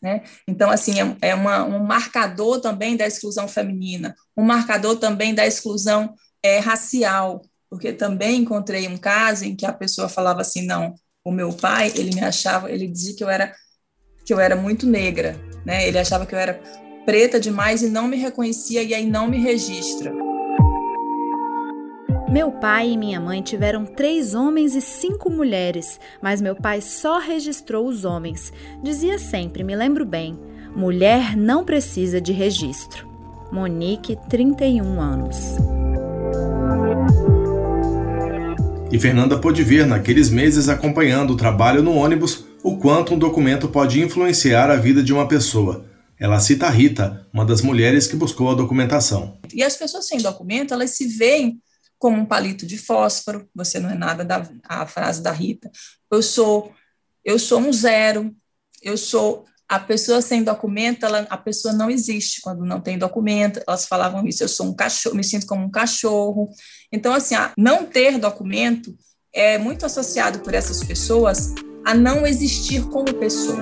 Né? 0.02 0.24
Então, 0.48 0.70
assim, 0.70 1.00
é, 1.00 1.30
é 1.30 1.36
uma, 1.36 1.64
um 1.64 1.84
marcador 1.84 2.60
também 2.60 2.96
da 2.96 3.08
exclusão 3.08 3.48
feminina, 3.48 4.16
um 4.38 4.44
marcador 4.44 4.98
também 4.98 5.34
da 5.34 5.46
exclusão 5.46 6.14
é, 6.44 6.60
racial, 6.60 7.42
porque 7.70 7.92
também 7.92 8.42
encontrei 8.42 8.88
um 8.88 8.98
caso 8.98 9.46
em 9.46 9.56
que 9.56 9.66
a 9.66 9.74
pessoa 9.74 10.08
falava 10.08 10.42
assim, 10.42 10.66
não, 10.66 10.94
o 11.24 11.32
meu 11.32 11.52
pai, 11.52 11.92
ele 11.96 12.14
me 12.14 12.22
achava, 12.22 12.72
ele 12.72 12.88
dizia 12.88 13.16
que 13.16 13.24
eu 13.24 13.30
era 13.30 13.54
que 14.24 14.34
eu 14.34 14.40
era 14.40 14.56
muito 14.56 14.88
negra, 14.88 15.40
né? 15.64 15.88
Ele 15.88 16.00
achava 16.00 16.26
que 16.26 16.34
eu 16.34 16.40
era 16.40 16.60
preta 17.06 17.40
demais 17.40 17.84
e 17.84 17.90
não 17.90 18.08
me 18.08 18.18
reconhecia 18.18 18.82
e 18.82 18.94
aí 18.94 19.06
não 19.06 19.28
me 19.28 19.38
registra. 19.38 20.25
Meu 22.30 22.52
pai 22.52 22.92
e 22.92 22.98
minha 22.98 23.20
mãe 23.20 23.42
tiveram 23.42 23.86
três 23.86 24.34
homens 24.34 24.76
e 24.76 24.82
cinco 24.82 25.30
mulheres, 25.30 26.00
mas 26.22 26.42
meu 26.42 26.56
pai 26.56 26.82
só 26.82 27.20
registrou 27.20 27.88
os 27.88 28.04
homens. 28.04 28.52
Dizia 28.84 29.20
sempre, 29.20 29.64
me 29.64 29.76
lembro 29.76 30.04
bem: 30.04 30.38
mulher 30.76 31.38
não 31.38 31.64
precisa 31.64 32.20
de 32.20 32.34
registro. 32.34 33.08
Monique, 33.52 34.18
31 34.28 35.00
anos. 35.00 35.38
E 38.92 39.00
Fernanda 39.00 39.38
pôde 39.38 39.64
ver 39.64 39.86
naqueles 39.86 40.30
meses 40.30 40.68
acompanhando 40.68 41.34
o 41.34 41.38
trabalho 41.38 41.84
no 41.84 41.96
ônibus 41.96 42.46
o 42.64 42.78
quanto 42.78 43.14
um 43.14 43.20
documento 43.20 43.68
pode 43.68 44.02
influenciar 44.02 44.72
a 44.72 44.76
vida 44.76 45.04
de 45.04 45.14
uma 45.14 45.28
pessoa. 45.28 45.86
Ela 46.20 46.40
cita 46.40 46.66
a 46.66 46.70
Rita, 46.70 47.28
uma 47.32 47.46
das 47.46 47.62
mulheres 47.62 48.08
que 48.08 48.16
buscou 48.16 48.50
a 48.50 48.56
documentação. 48.56 49.38
E 49.54 49.62
as 49.62 49.76
pessoas 49.76 50.08
sem 50.08 50.20
documento, 50.20 50.74
elas 50.74 50.92
se 50.92 51.08
veem 51.08 51.60
como 51.98 52.18
um 52.18 52.26
palito 52.26 52.66
de 52.66 52.78
fósforo, 52.78 53.50
você 53.54 53.80
não 53.80 53.90
é 53.90 53.96
nada 53.96 54.24
da 54.24 54.48
a 54.64 54.86
frase 54.86 55.22
da 55.22 55.32
Rita. 55.32 55.72
Eu 56.12 56.22
sou 56.22 56.74
eu 57.24 57.40
sou 57.40 57.60
um 57.60 57.74
zero. 57.74 58.34
Eu 58.82 58.98
sou 58.98 59.46
a 59.68 59.80
pessoa 59.80 60.22
sem 60.22 60.44
documento, 60.44 61.06
ela, 61.06 61.26
a 61.28 61.38
pessoa 61.38 61.74
não 61.74 61.90
existe 61.90 62.40
quando 62.42 62.64
não 62.64 62.80
tem 62.80 63.00
documento. 63.00 63.60
Elas 63.68 63.88
falavam 63.88 64.28
isso, 64.28 64.44
eu 64.44 64.48
sou 64.48 64.68
um 64.68 64.76
cachorro, 64.76 65.16
me 65.16 65.24
sinto 65.24 65.48
como 65.48 65.66
um 65.66 65.72
cachorro. 65.72 66.50
Então 66.92 67.14
assim, 67.14 67.36
não 67.58 67.86
ter 67.86 68.20
documento 68.20 68.96
é 69.34 69.58
muito 69.58 69.86
associado 69.86 70.40
por 70.40 70.54
essas 70.54 70.84
pessoas 70.84 71.54
a 71.84 71.94
não 71.94 72.26
existir 72.26 72.84
como 72.90 73.14
pessoa. 73.16 73.62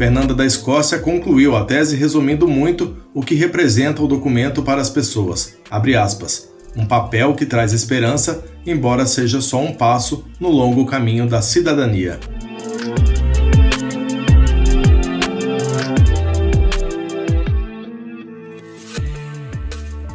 Fernanda 0.00 0.34
da 0.34 0.46
Escócia 0.46 0.98
concluiu 0.98 1.54
a 1.54 1.62
tese 1.62 1.94
resumindo 1.94 2.48
muito 2.48 2.96
o 3.12 3.20
que 3.20 3.34
representa 3.34 4.02
o 4.02 4.08
documento 4.08 4.62
para 4.62 4.80
as 4.80 4.88
pessoas. 4.88 5.58
Aspas. 5.70 6.50
Um 6.74 6.86
papel 6.86 7.34
que 7.34 7.44
traz 7.44 7.74
esperança, 7.74 8.42
embora 8.64 9.04
seja 9.04 9.42
só 9.42 9.60
um 9.60 9.74
passo 9.74 10.24
no 10.40 10.48
longo 10.48 10.86
caminho 10.86 11.28
da 11.28 11.42
cidadania. 11.42 12.18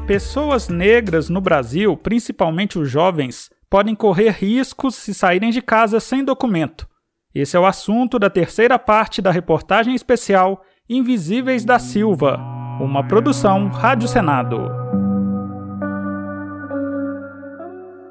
Pessoas 0.08 0.68
negras 0.68 1.30
no 1.30 1.40
Brasil, 1.40 1.96
principalmente 1.96 2.80
os 2.80 2.90
jovens, 2.90 3.52
podem 3.70 3.94
correr 3.94 4.32
riscos 4.32 4.96
se 4.96 5.14
saírem 5.14 5.52
de 5.52 5.62
casa 5.62 6.00
sem 6.00 6.26
documento. 6.26 6.88
Esse 7.36 7.58
é 7.58 7.60
o 7.60 7.66
assunto 7.66 8.18
da 8.18 8.30
terceira 8.30 8.80
parte 8.80 9.22
da 9.22 9.30
reportagem 9.30 9.94
especial 9.94 10.62
Invisíveis 10.90 11.66
da 11.66 11.78
Silva, 11.78 12.40
uma 12.80 13.06
produção 13.06 13.68
Rádio 13.68 14.08
Senado. 14.08 14.72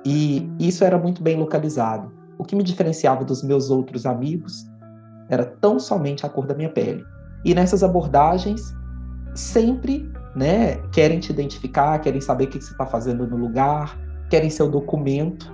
E 0.04 0.46
isso 0.60 0.84
era 0.84 0.98
muito 0.98 1.22
bem 1.22 1.38
localizado. 1.38 2.12
O 2.36 2.44
que 2.44 2.54
me 2.54 2.62
diferenciava 2.62 3.24
dos 3.24 3.42
meus 3.42 3.70
outros 3.70 4.04
amigos 4.04 4.66
era 5.30 5.46
tão 5.46 5.80
somente 5.80 6.26
a 6.26 6.28
cor 6.28 6.46
da 6.46 6.54
minha 6.54 6.68
pele. 6.68 7.02
E 7.46 7.54
nessas 7.54 7.82
abordagens, 7.82 8.76
sempre 9.34 10.06
né, 10.36 10.76
querem 10.92 11.18
te 11.18 11.32
identificar, 11.32 11.98
querem 12.00 12.20
saber 12.20 12.44
o 12.44 12.48
que 12.48 12.60
você 12.60 12.72
está 12.72 12.84
fazendo 12.84 13.26
no 13.26 13.38
lugar, 13.38 13.98
querem 14.28 14.50
seu 14.50 14.70
documento, 14.70 15.50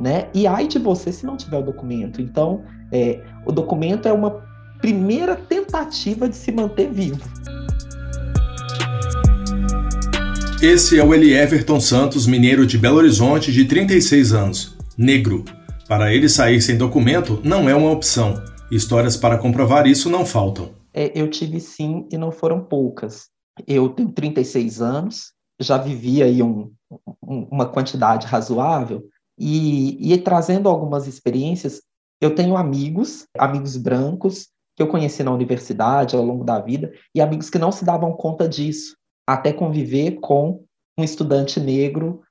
né? 0.00 0.28
E 0.34 0.44
ai 0.44 0.66
de 0.66 0.80
você 0.80 1.12
se 1.12 1.24
não 1.24 1.36
tiver 1.36 1.58
o 1.58 1.62
documento. 1.62 2.20
Então, 2.20 2.64
é, 2.92 3.20
o 3.46 3.50
documento 3.50 4.06
é 4.06 4.12
uma 4.12 4.42
primeira 4.80 5.34
tentativa 5.34 6.28
de 6.28 6.36
se 6.36 6.52
manter 6.52 6.90
vivo. 6.90 7.20
Esse 10.62 10.98
é 10.98 11.04
o 11.04 11.12
Eli 11.12 11.32
Everton 11.34 11.80
Santos, 11.80 12.26
mineiro 12.26 12.64
de 12.66 12.78
Belo 12.78 12.98
Horizonte, 12.98 13.50
de 13.50 13.64
36 13.64 14.32
anos, 14.32 14.76
negro. 14.96 15.44
Para 15.88 16.14
ele 16.14 16.28
sair 16.28 16.60
sem 16.60 16.76
documento 16.76 17.40
não 17.42 17.68
é 17.68 17.74
uma 17.74 17.90
opção. 17.90 18.34
Histórias 18.70 19.16
para 19.16 19.38
comprovar 19.38 19.86
isso 19.86 20.08
não 20.08 20.24
faltam. 20.24 20.70
É, 20.94 21.10
eu 21.20 21.28
tive 21.28 21.58
sim 21.58 22.06
e 22.12 22.16
não 22.16 22.30
foram 22.30 22.62
poucas. 22.62 23.28
Eu 23.66 23.88
tenho 23.88 24.10
36 24.10 24.80
anos, 24.80 25.32
já 25.60 25.76
vivi 25.78 26.22
aí 26.22 26.42
um, 26.42 26.70
um, 27.22 27.48
uma 27.50 27.66
quantidade 27.66 28.26
razoável 28.26 29.02
e, 29.38 30.12
e 30.12 30.16
trazendo 30.18 30.68
algumas 30.68 31.06
experiências, 31.06 31.82
eu 32.22 32.32
tenho 32.36 32.56
amigos, 32.56 33.26
amigos 33.36 33.76
brancos, 33.76 34.48
que 34.76 34.82
eu 34.82 34.86
conheci 34.86 35.24
na 35.24 35.32
universidade 35.32 36.14
ao 36.14 36.22
longo 36.22 36.44
da 36.44 36.60
vida, 36.60 36.92
e 37.12 37.20
amigos 37.20 37.50
que 37.50 37.58
não 37.58 37.72
se 37.72 37.84
davam 37.84 38.12
conta 38.12 38.48
disso, 38.48 38.96
até 39.28 39.52
conviver 39.52 40.20
com 40.20 40.64
um 40.96 41.02
estudante 41.02 41.58
negro 41.58 42.22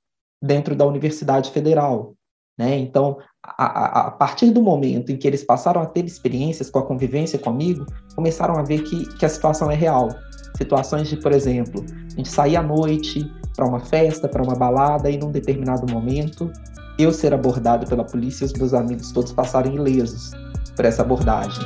dentro 0.41 0.77
da 0.77 0.85
Universidade 0.85 1.51
Federal. 1.51 2.15
Né? 2.57 2.77
Então, 2.77 3.17
a, 3.43 4.07
a, 4.07 4.11
partir 4.11 4.51
do 4.51 4.61
momento 4.61 5.11
em 5.11 5.17
que 5.17 5.27
eles 5.27 5.43
passaram 5.43 5.81
a 5.81 5.85
ter 5.85 6.05
experiências 6.05 6.69
com 6.69 6.79
a 6.79 6.85
convivência 6.85 7.37
comigo, 7.37 7.85
começaram 8.15 8.57
a 8.57 8.63
ver 8.63 8.83
que, 8.83 9.05
que 9.17 9.25
a 9.25 9.29
situação 9.29 9.69
é 9.69 9.75
real. 9.75 10.07
Situações 10.55 11.09
de, 11.09 11.17
por 11.17 11.33
exemplo, 11.33 11.83
a 12.13 12.15
gente 12.15 12.29
sair 12.29 12.55
à 12.55 12.63
noite 12.63 13.29
para 13.57 13.67
uma 13.67 13.81
festa, 13.81 14.29
para 14.29 14.41
uma 14.41 14.55
balada, 14.55 15.09
e 15.09 15.17
num 15.17 15.31
determinado 15.31 15.91
momento 15.91 16.49
eu 16.97 17.11
ser 17.11 17.33
abordado 17.33 17.87
pela 17.87 18.03
polícia 18.03 18.43
e 18.43 18.47
os 18.47 18.53
meus 18.53 18.73
amigos 18.73 19.11
todos 19.11 19.31
passarem 19.31 19.75
ilesos 19.75 20.31
por 20.75 20.85
essa 20.85 21.01
abordagem. 21.01 21.63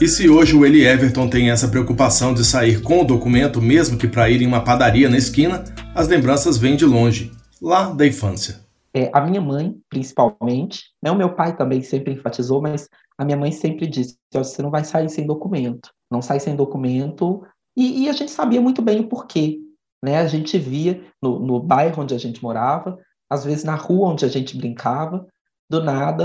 E 0.00 0.06
se 0.06 0.28
hoje 0.28 0.54
o 0.54 0.64
Eli 0.64 0.86
Everton 0.86 1.28
tem 1.28 1.50
essa 1.50 1.66
preocupação 1.66 2.32
de 2.32 2.44
sair 2.44 2.80
com 2.82 3.00
o 3.00 3.04
documento, 3.04 3.60
mesmo 3.60 3.98
que 3.98 4.06
para 4.06 4.30
ir 4.30 4.40
em 4.40 4.46
uma 4.46 4.62
padaria 4.62 5.08
na 5.08 5.18
esquina, 5.18 5.64
as 5.92 6.06
lembranças 6.06 6.56
vêm 6.56 6.76
de 6.76 6.86
longe, 6.86 7.32
lá 7.60 7.90
da 7.92 8.06
infância. 8.06 8.60
É, 8.94 9.10
a 9.12 9.20
minha 9.20 9.40
mãe, 9.40 9.76
principalmente, 9.90 10.84
né, 11.02 11.10
o 11.10 11.16
meu 11.16 11.34
pai 11.34 11.56
também 11.56 11.82
sempre 11.82 12.12
enfatizou, 12.12 12.62
mas 12.62 12.88
a 13.18 13.24
minha 13.24 13.36
mãe 13.36 13.50
sempre 13.50 13.88
disse: 13.88 14.16
você 14.32 14.62
não 14.62 14.70
vai 14.70 14.84
sair 14.84 15.08
sem 15.08 15.26
documento, 15.26 15.90
não 16.08 16.22
sai 16.22 16.38
sem 16.38 16.54
documento. 16.54 17.42
E, 17.76 18.04
e 18.04 18.08
a 18.08 18.12
gente 18.12 18.30
sabia 18.30 18.60
muito 18.60 18.80
bem 18.80 19.00
o 19.00 19.08
porquê. 19.08 19.58
Né? 20.02 20.18
A 20.18 20.26
gente 20.26 20.58
via 20.58 21.02
no, 21.22 21.38
no 21.38 21.60
bairro 21.60 22.02
onde 22.02 22.14
a 22.14 22.18
gente 22.18 22.42
morava, 22.42 22.98
às 23.28 23.44
vezes 23.44 23.64
na 23.64 23.74
rua 23.74 24.08
onde 24.08 24.24
a 24.24 24.28
gente 24.28 24.56
brincava, 24.56 25.26
do 25.68 25.82
nada 25.82 26.24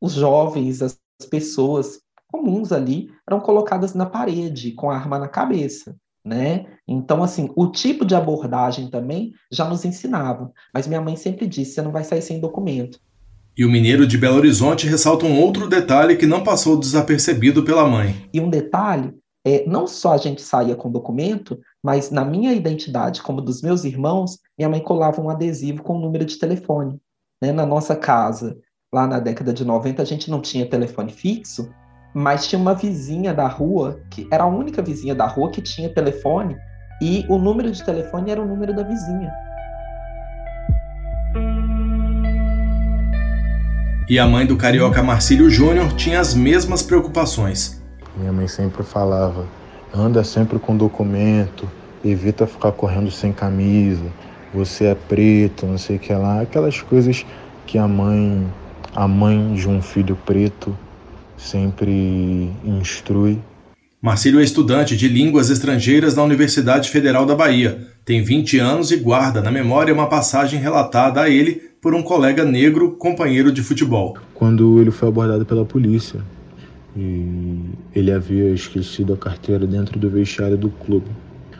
os 0.00 0.14
jovens, 0.14 0.82
as 0.82 0.98
pessoas 1.30 2.00
comuns 2.26 2.72
ali 2.72 3.10
eram 3.28 3.40
colocadas 3.40 3.94
na 3.94 4.06
parede 4.06 4.72
com 4.72 4.90
a 4.90 4.96
arma 4.96 5.18
na 5.18 5.28
cabeça, 5.28 5.94
né? 6.24 6.66
Então 6.88 7.22
assim, 7.22 7.50
o 7.54 7.66
tipo 7.66 8.04
de 8.04 8.14
abordagem 8.14 8.88
também 8.88 9.32
já 9.52 9.68
nos 9.68 9.84
ensinava, 9.84 10.50
mas 10.72 10.86
minha 10.86 11.00
mãe 11.00 11.16
sempre 11.16 11.46
disse, 11.46 11.72
você 11.72 11.82
não 11.82 11.92
vai 11.92 12.04
sair 12.04 12.22
sem 12.22 12.40
documento. 12.40 12.98
E 13.56 13.64
o 13.64 13.70
mineiro 13.70 14.06
de 14.06 14.16
Belo 14.16 14.36
Horizonte 14.36 14.86
ressalta 14.86 15.26
um 15.26 15.38
outro 15.38 15.68
detalhe 15.68 16.16
que 16.16 16.24
não 16.24 16.42
passou 16.42 16.78
desapercebido 16.78 17.62
pela 17.62 17.86
mãe. 17.86 18.28
E 18.32 18.40
um 18.40 18.48
detalhe 18.48 19.12
é, 19.46 19.64
não 19.66 19.86
só 19.86 20.12
a 20.12 20.18
gente 20.18 20.42
saía 20.42 20.76
com 20.76 20.90
documento, 20.90 21.58
mas 21.82 22.10
na 22.10 22.24
minha 22.24 22.52
identidade, 22.52 23.22
como 23.22 23.40
dos 23.40 23.62
meus 23.62 23.84
irmãos, 23.84 24.38
minha 24.58 24.68
mãe 24.68 24.80
colava 24.80 25.20
um 25.20 25.30
adesivo 25.30 25.82
com 25.82 25.94
o 25.94 25.96
um 25.96 26.00
número 26.00 26.24
de 26.24 26.38
telefone. 26.38 27.00
Né? 27.42 27.52
Na 27.52 27.64
nossa 27.64 27.96
casa, 27.96 28.58
lá 28.92 29.06
na 29.06 29.18
década 29.18 29.52
de 29.52 29.64
90, 29.64 30.02
a 30.02 30.04
gente 30.04 30.30
não 30.30 30.40
tinha 30.40 30.68
telefone 30.68 31.10
fixo, 31.10 31.70
mas 32.14 32.46
tinha 32.46 32.60
uma 32.60 32.74
vizinha 32.74 33.32
da 33.32 33.46
rua, 33.46 34.00
que 34.10 34.28
era 34.30 34.44
a 34.44 34.48
única 34.48 34.82
vizinha 34.82 35.14
da 35.14 35.26
rua 35.26 35.50
que 35.50 35.62
tinha 35.62 35.88
telefone, 35.88 36.56
e 37.00 37.24
o 37.30 37.38
número 37.38 37.70
de 37.70 37.82
telefone 37.82 38.30
era 38.30 38.42
o 38.42 38.46
número 38.46 38.74
da 38.74 38.82
vizinha. 38.82 39.32
E 44.06 44.18
a 44.18 44.26
mãe 44.26 44.44
do 44.44 44.56
carioca 44.56 45.02
Marcílio 45.02 45.48
Júnior 45.48 45.92
tinha 45.94 46.20
as 46.20 46.34
mesmas 46.34 46.82
preocupações. 46.82 47.79
Minha 48.20 48.32
mãe 48.32 48.46
sempre 48.46 48.82
falava: 48.82 49.46
anda 49.94 50.22
sempre 50.22 50.58
com 50.58 50.76
documento, 50.76 51.66
evita 52.04 52.46
ficar 52.46 52.72
correndo 52.72 53.10
sem 53.10 53.32
camisa, 53.32 54.04
você 54.52 54.86
é 54.86 54.94
preto, 54.94 55.66
não 55.66 55.78
sei 55.78 55.96
o 55.96 55.98
que 55.98 56.12
lá, 56.12 56.42
aquelas 56.42 56.82
coisas 56.82 57.24
que 57.66 57.78
a 57.78 57.88
mãe, 57.88 58.46
a 58.94 59.08
mãe 59.08 59.54
de 59.54 59.66
um 59.66 59.80
filho 59.80 60.16
preto 60.26 60.76
sempre 61.36 62.50
instrui. 62.62 63.38
Marcílio 64.02 64.40
é 64.40 64.44
estudante 64.44 64.96
de 64.96 65.08
línguas 65.08 65.50
estrangeiras 65.50 66.14
na 66.14 66.22
Universidade 66.22 66.90
Federal 66.90 67.24
da 67.24 67.34
Bahia. 67.34 67.86
Tem 68.04 68.22
20 68.22 68.58
anos 68.58 68.90
e 68.90 68.96
guarda 68.96 69.42
na 69.42 69.50
memória 69.50 69.92
uma 69.92 70.08
passagem 70.08 70.58
relatada 70.58 71.20
a 71.22 71.28
ele 71.28 71.70
por 71.80 71.94
um 71.94 72.02
colega 72.02 72.44
negro 72.44 72.92
companheiro 72.92 73.52
de 73.52 73.62
futebol. 73.62 74.16
Quando 74.34 74.80
ele 74.80 74.90
foi 74.90 75.08
abordado 75.08 75.44
pela 75.44 75.64
polícia 75.64 76.20
e 76.96 77.70
ele 77.94 78.12
havia 78.12 78.50
esquecido 78.50 79.14
a 79.14 79.16
carteira 79.16 79.66
dentro 79.66 79.98
do 79.98 80.10
vestiário 80.10 80.56
do 80.56 80.70
clube. 80.70 81.10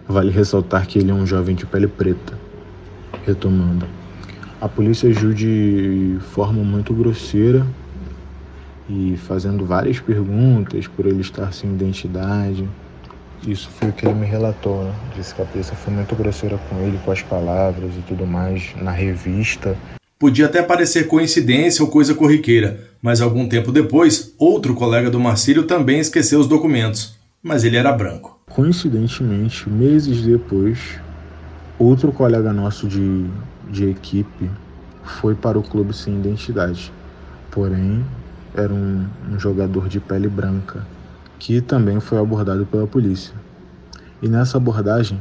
Vale 0.08 0.30
ressaltar 0.30 0.86
que 0.86 0.98
ele 0.98 1.10
é 1.10 1.14
um 1.14 1.26
jovem 1.26 1.54
de 1.54 1.64
pele 1.66 1.86
preta. 1.86 2.38
Retomando, 3.24 3.86
a 4.60 4.68
polícia 4.68 5.08
agiu 5.08 5.32
de 5.32 6.18
forma 6.32 6.62
muito 6.64 6.92
grosseira 6.92 7.66
e 8.88 9.16
fazendo 9.16 9.64
várias 9.64 10.00
perguntas 10.00 10.86
por 10.88 11.06
ele 11.06 11.20
estar 11.20 11.52
sem 11.52 11.72
identidade. 11.72 12.68
Isso 13.46 13.70
foi 13.70 13.88
o 13.88 13.92
que 13.92 14.04
ele 14.04 14.14
me 14.14 14.26
relatou, 14.26 14.84
né? 14.84 14.92
Disse 15.14 15.34
que 15.34 15.40
a 15.40 15.46
polícia 15.46 15.74
foi 15.74 15.94
muito 15.94 16.14
grosseira 16.14 16.58
com 16.58 16.78
ele, 16.80 16.98
com 16.98 17.10
as 17.10 17.22
palavras 17.22 17.96
e 17.96 18.02
tudo 18.02 18.26
mais, 18.26 18.74
na 18.82 18.90
revista. 18.90 19.76
Podia 20.20 20.44
até 20.44 20.62
parecer 20.62 21.06
coincidência 21.06 21.82
ou 21.82 21.90
coisa 21.90 22.14
corriqueira, 22.14 22.78
mas 23.00 23.22
algum 23.22 23.48
tempo 23.48 23.72
depois, 23.72 24.34
outro 24.38 24.74
colega 24.74 25.08
do 25.08 25.18
Marcílio 25.18 25.62
também 25.62 25.98
esqueceu 25.98 26.38
os 26.38 26.46
documentos, 26.46 27.14
mas 27.42 27.64
ele 27.64 27.78
era 27.78 27.90
branco. 27.90 28.38
Coincidentemente, 28.50 29.66
meses 29.70 30.20
depois, 30.20 31.00
outro 31.78 32.12
colega 32.12 32.52
nosso 32.52 32.86
de, 32.86 33.24
de 33.70 33.88
equipe 33.88 34.50
foi 35.02 35.34
para 35.34 35.58
o 35.58 35.62
clube 35.62 35.96
sem 35.96 36.18
identidade, 36.18 36.92
porém 37.50 38.04
era 38.54 38.74
um, 38.74 39.06
um 39.32 39.40
jogador 39.40 39.88
de 39.88 40.00
pele 40.00 40.28
branca 40.28 40.86
que 41.38 41.62
também 41.62 41.98
foi 41.98 42.18
abordado 42.18 42.66
pela 42.66 42.86
polícia. 42.86 43.32
E 44.20 44.28
nessa 44.28 44.58
abordagem, 44.58 45.18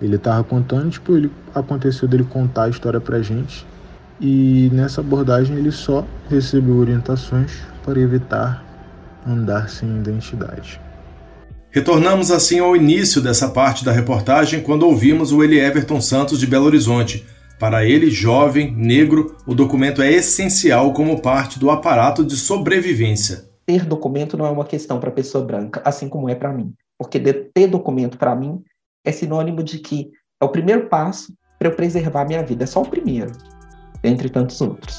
ele 0.00 0.16
estava 0.16 0.42
contando, 0.42 0.88
tipo, 0.88 1.14
ele 1.14 1.30
aconteceu 1.54 2.08
dele 2.08 2.24
contar 2.24 2.64
a 2.64 2.68
história 2.70 2.98
pra 2.98 3.20
gente 3.20 3.66
e 4.20 4.70
nessa 4.72 5.00
abordagem 5.00 5.56
ele 5.56 5.70
só 5.70 6.04
recebeu 6.28 6.76
orientações 6.76 7.52
para 7.84 8.00
evitar 8.00 8.64
andar 9.26 9.68
sem 9.68 9.88
identidade. 9.98 10.80
Retornamos 11.70 12.30
assim 12.30 12.58
ao 12.58 12.74
início 12.74 13.20
dessa 13.20 13.48
parte 13.48 13.84
da 13.84 13.92
reportagem 13.92 14.62
quando 14.62 14.84
ouvimos 14.84 15.32
o 15.32 15.42
Eli 15.42 15.58
Everton 15.58 16.00
Santos 16.00 16.40
de 16.40 16.46
Belo 16.46 16.64
Horizonte. 16.64 17.26
Para 17.58 17.84
ele, 17.84 18.10
jovem, 18.10 18.74
negro, 18.74 19.36
o 19.46 19.54
documento 19.54 20.00
é 20.00 20.10
essencial 20.12 20.92
como 20.92 21.20
parte 21.20 21.58
do 21.58 21.70
aparato 21.70 22.24
de 22.24 22.36
sobrevivência. 22.36 23.44
Ter 23.66 23.84
documento 23.84 24.36
não 24.36 24.46
é 24.46 24.50
uma 24.50 24.64
questão 24.64 25.00
para 25.00 25.10
pessoa 25.10 25.44
branca, 25.44 25.82
assim 25.84 26.08
como 26.08 26.28
é 26.28 26.34
para 26.34 26.52
mim. 26.52 26.72
Porque 26.98 27.18
ter 27.18 27.66
documento 27.66 28.16
para 28.16 28.34
mim 28.34 28.62
é 29.04 29.12
sinônimo 29.12 29.62
de 29.62 29.78
que 29.78 30.10
é 30.40 30.44
o 30.44 30.50
primeiro 30.50 30.86
passo 30.88 31.34
para 31.58 31.68
eu 31.68 31.74
preservar 31.74 32.26
minha 32.26 32.42
vida, 32.42 32.64
é 32.64 32.66
só 32.66 32.82
o 32.82 32.88
primeiro 32.88 33.32
entre 34.06 34.28
tantos 34.28 34.60
outros. 34.60 34.96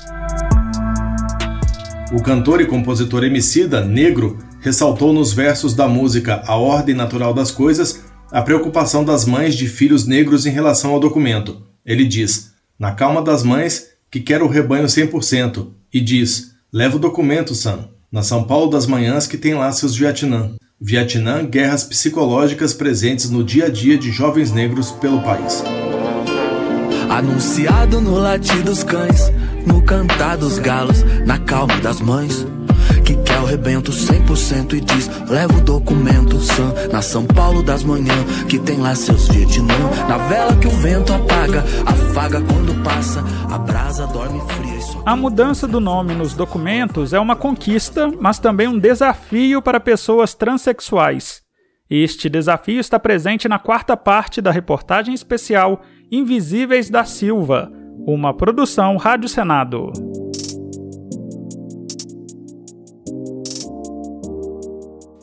O 2.14 2.22
cantor 2.22 2.62
e 2.62 2.66
compositor 2.66 3.24
Emicida, 3.24 3.84
negro, 3.84 4.38
ressaltou 4.60 5.12
nos 5.12 5.34
versos 5.34 5.74
da 5.74 5.88
música 5.88 6.42
A 6.46 6.56
Ordem 6.56 6.96
Natural 6.96 7.34
das 7.34 7.52
Coisas 7.52 8.06
a 8.32 8.42
preocupação 8.42 9.04
das 9.04 9.26
mães 9.26 9.56
de 9.56 9.68
filhos 9.68 10.06
negros 10.06 10.46
em 10.46 10.50
relação 10.50 10.92
ao 10.92 11.00
documento. 11.00 11.62
Ele 11.86 12.06
diz, 12.06 12.52
na 12.78 12.92
calma 12.92 13.22
das 13.22 13.44
mães, 13.44 13.88
que 14.12 14.20
quer 14.20 14.42
o 14.42 14.48
rebanho 14.48 14.86
100%, 14.86 15.68
e 15.94 16.02
diz, 16.02 16.52
leva 16.72 16.98
o 16.98 17.00
documento, 17.00 17.56
Sam, 17.56 17.90
na 18.12 18.22
São 18.22 18.44
Paulo 18.44 18.70
das 18.70 18.86
Manhãs 18.86 19.28
que 19.28 19.38
tem 19.38 19.54
lá 19.54 19.72
seus 19.72 19.96
Vietnã. 19.96 20.52
Vietnã, 20.80 21.44
guerras 21.44 21.84
psicológicas 21.84 22.74
presentes 22.74 23.30
no 23.30 23.44
dia 23.44 23.66
a 23.66 23.70
dia 23.70 23.98
de 23.98 24.12
jovens 24.12 24.52
negros 24.52 24.92
pelo 24.92 25.22
país. 25.24 25.64
Anunciado 27.10 28.02
no 28.02 28.16
latir 28.16 28.64
dos 28.64 28.84
cães, 28.84 29.32
no 29.66 29.82
cantar 29.82 30.38
dos 30.38 30.60
galos, 30.60 31.04
na 31.26 31.38
calma 31.40 31.78
das 31.78 32.02
mães. 32.02 32.46
Que 33.04 33.16
quer 33.16 33.40
o 33.40 33.46
rebento 33.46 33.92
100% 33.92 34.74
e 34.74 34.82
diz: 34.82 35.10
leva 35.30 35.54
o 35.58 35.62
documento 35.62 36.40
Sam 36.40 36.74
na 36.92 37.02
São 37.02 37.26
Paulo 37.26 37.64
das 37.64 37.84
manhãs, 37.84 38.44
que 38.50 38.60
tem 38.60 38.80
lá 38.80 38.94
seus 38.96 39.28
Vietnã. 39.30 39.74
Na 40.10 40.18
vela 40.18 40.56
que 40.56 40.68
o 40.68 40.72
vento 40.72 41.14
apaga, 41.14 41.64
afaga 41.86 42.42
quando 42.42 42.84
passa, 42.84 43.24
a 43.50 43.58
brasa 43.58 44.06
dorme 44.08 44.42
fria. 44.50 44.82
Só... 44.82 45.02
A 45.06 45.16
mudança 45.16 45.68
do 45.68 45.80
nome 45.80 46.14
nos 46.14 46.34
documentos 46.34 47.14
é 47.14 47.20
uma 47.20 47.36
conquista, 47.36 48.12
mas 48.20 48.40
também 48.40 48.68
um 48.68 48.78
desafio 48.78 49.62
para 49.62 49.80
pessoas 49.80 50.34
transexuais. 50.34 51.47
Este 51.90 52.28
desafio 52.28 52.82
está 52.82 53.00
presente 53.00 53.48
na 53.48 53.58
quarta 53.58 53.96
parte 53.96 54.42
da 54.42 54.52
reportagem 54.52 55.14
especial 55.14 55.84
Invisíveis 56.12 56.90
da 56.90 57.06
Silva, 57.06 57.72
uma 58.06 58.36
produção 58.36 58.98
Rádio 58.98 59.30
Senado. 59.30 59.94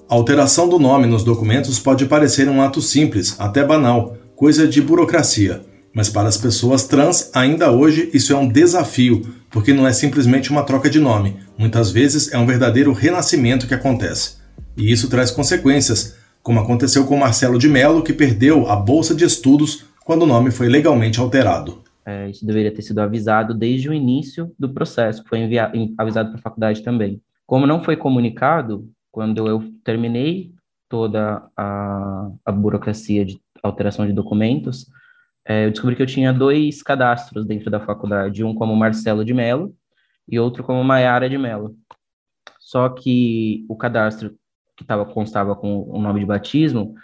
A 0.09 0.15
alteração 0.15 0.67
do 0.67 0.79
nome 0.79 1.07
nos 1.07 1.23
documentos 1.23 1.79
pode 1.79 2.07
parecer 2.07 2.49
um 2.49 2.63
ato 2.63 2.81
simples, 2.81 3.39
até 3.39 3.63
banal, 3.63 4.17
coisa 4.35 4.67
de 4.67 4.81
burocracia. 4.81 5.61
Mas 5.93 6.09
para 6.09 6.29
as 6.29 6.39
pessoas 6.39 6.85
trans, 6.85 7.31
ainda 7.35 7.71
hoje, 7.71 8.09
isso 8.15 8.33
é 8.33 8.37
um 8.37 8.49
desafio, 8.49 9.21
porque 9.51 9.75
não 9.75 9.87
é 9.87 9.93
simplesmente 9.93 10.51
uma 10.51 10.63
troca 10.63 10.89
de 10.89 10.99
nome. 10.99 11.37
Muitas 11.59 11.91
vezes 11.91 12.33
é 12.33 12.39
um 12.39 12.47
verdadeiro 12.47 12.95
renascimento 12.95 13.67
que 13.67 13.75
acontece. 13.75 14.37
E 14.77 14.91
isso 14.91 15.09
traz 15.09 15.31
consequências, 15.31 16.24
como 16.45 16.61
aconteceu 16.61 17.07
com 17.07 17.17
Marcelo 17.17 17.59
de 17.59 17.69
Mello, 17.69 18.05
que 18.05 18.13
perdeu 18.13 18.69
a 18.69 18.77
bolsa 18.77 19.15
de 19.15 19.25
estudos 19.25 19.87
quando 20.05 20.25
o 20.25 20.27
nome 20.27 20.51
foi 20.51 20.69
legalmente 20.69 21.19
alterado. 21.19 21.83
É, 22.05 22.29
isso 22.29 22.45
deveria 22.45 22.71
ter 22.71 22.83
sido 22.83 22.99
avisado 22.99 23.55
desde 23.55 23.89
o 23.89 23.95
início 23.95 24.55
do 24.59 24.69
processo, 24.69 25.25
foi 25.27 25.39
enviado, 25.39 25.73
avisado 25.97 26.29
para 26.29 26.39
a 26.39 26.43
faculdade 26.43 26.83
também. 26.83 27.19
Como 27.47 27.67
não 27.67 27.83
foi 27.83 27.97
comunicado, 27.97 28.87
quando 29.11 29.49
eu 29.49 29.65
terminei 29.83 30.53
toda 30.87 31.43
a, 31.57 32.31
a 32.45 32.53
burocracia 32.53 33.25
de 33.25 33.41
alteração 33.63 34.07
de 34.07 34.13
documentos, 34.13 34.87
é, 35.47 35.65
eu 35.65 35.71
descobri 35.71 35.97
que 35.97 36.03
eu 36.03 36.07
tinha 36.07 36.31
dois 36.31 36.83
cadastros 36.83 37.47
dentro 37.47 37.71
da 37.71 37.81
faculdade, 37.81 38.45
um 38.45 38.55
como 38.55 38.77
Marcelo 38.77 39.25
de 39.25 39.33
Mello 39.33 39.75
e 40.29 40.39
outro 40.39 40.63
como 40.63 40.85
Maiara 40.85 41.29
de 41.29 41.39
Mello. 41.39 41.75
Só 42.61 42.91
que 42.91 43.65
o 43.67 43.77
cadastro 43.77 44.35
que 44.85 44.89
tava, 44.89 45.07
constava 45.07 45.57
com 45.57 45.89
o 45.89 46.01
nome 46.01 46.21
de 46.21 46.27
batismo 46.27 46.95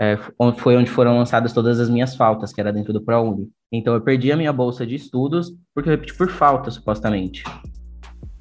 é, 0.00 0.18
foi 0.56 0.76
onde 0.76 0.90
foram 0.90 1.18
lançadas 1.18 1.52
todas 1.52 1.78
as 1.78 1.90
minhas 1.90 2.14
faltas, 2.14 2.52
que 2.52 2.60
era 2.60 2.72
dentro 2.72 2.92
do 2.92 3.02
ProUni. 3.02 3.48
Então 3.72 3.94
eu 3.94 4.00
perdi 4.00 4.32
a 4.32 4.36
minha 4.36 4.52
bolsa 4.52 4.86
de 4.86 4.94
estudos 4.94 5.52
porque 5.74 5.88
eu 5.88 5.92
repeti 5.92 6.14
por 6.14 6.30
falta, 6.30 6.70
supostamente. 6.70 7.44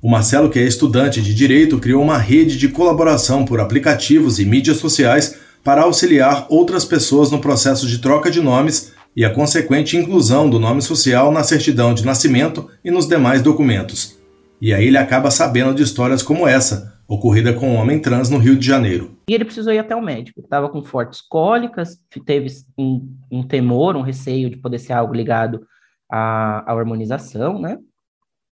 O 0.01 0.09
Marcelo, 0.09 0.49
que 0.49 0.57
é 0.57 0.63
estudante 0.63 1.21
de 1.21 1.33
direito, 1.33 1.77
criou 1.77 2.01
uma 2.01 2.17
rede 2.17 2.57
de 2.57 2.69
colaboração 2.69 3.43
por 3.43 3.59
aplicativos 3.59 4.39
e 4.39 4.45
mídias 4.45 4.77
sociais 4.77 5.37
para 5.61 5.81
auxiliar 5.81 6.47
outras 6.49 6.85
pessoas 6.85 7.29
no 7.29 7.41
processo 7.41 7.85
de 7.85 7.99
troca 7.99 8.31
de 8.31 8.39
nomes 8.39 8.93
e 9.13 9.25
a 9.25 9.33
consequente 9.33 9.97
inclusão 9.97 10.49
do 10.49 10.59
nome 10.59 10.81
social 10.81 11.29
na 11.31 11.43
certidão 11.43 11.93
de 11.93 12.05
nascimento 12.05 12.69
e 12.83 12.89
nos 12.89 13.05
demais 13.05 13.41
documentos. 13.41 14.17
E 14.61 14.73
aí 14.73 14.87
ele 14.87 14.97
acaba 14.97 15.29
sabendo 15.29 15.75
de 15.75 15.83
histórias 15.83 16.23
como 16.23 16.47
essa, 16.47 16.98
ocorrida 17.09 17.51
com 17.51 17.71
um 17.71 17.75
homem 17.75 17.99
trans 17.99 18.29
no 18.29 18.37
Rio 18.37 18.55
de 18.55 18.65
Janeiro. 18.65 19.17
E 19.27 19.33
ele 19.33 19.43
precisou 19.43 19.73
ir 19.73 19.79
até 19.79 19.95
o 19.95 20.01
médico. 20.01 20.41
Estava 20.41 20.69
com 20.69 20.83
fortes 20.83 21.19
cólicas, 21.21 21.99
teve 22.23 22.49
um, 22.77 23.11
um, 23.31 23.41
temor, 23.41 23.95
um 23.95 24.01
receio 24.01 24.47
de 24.47 24.57
poder 24.57 24.77
ser 24.77 24.93
algo 24.93 25.11
ligado 25.11 25.65
à, 26.07 26.71
à 26.71 26.77
harmonização, 26.77 27.59
né? 27.59 27.79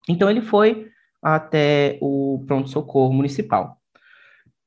Então 0.09 0.27
ele 0.27 0.41
foi 0.41 0.87
até 1.21 1.99
o 2.01 2.43
pronto-socorro 2.47 3.13
municipal. 3.13 3.77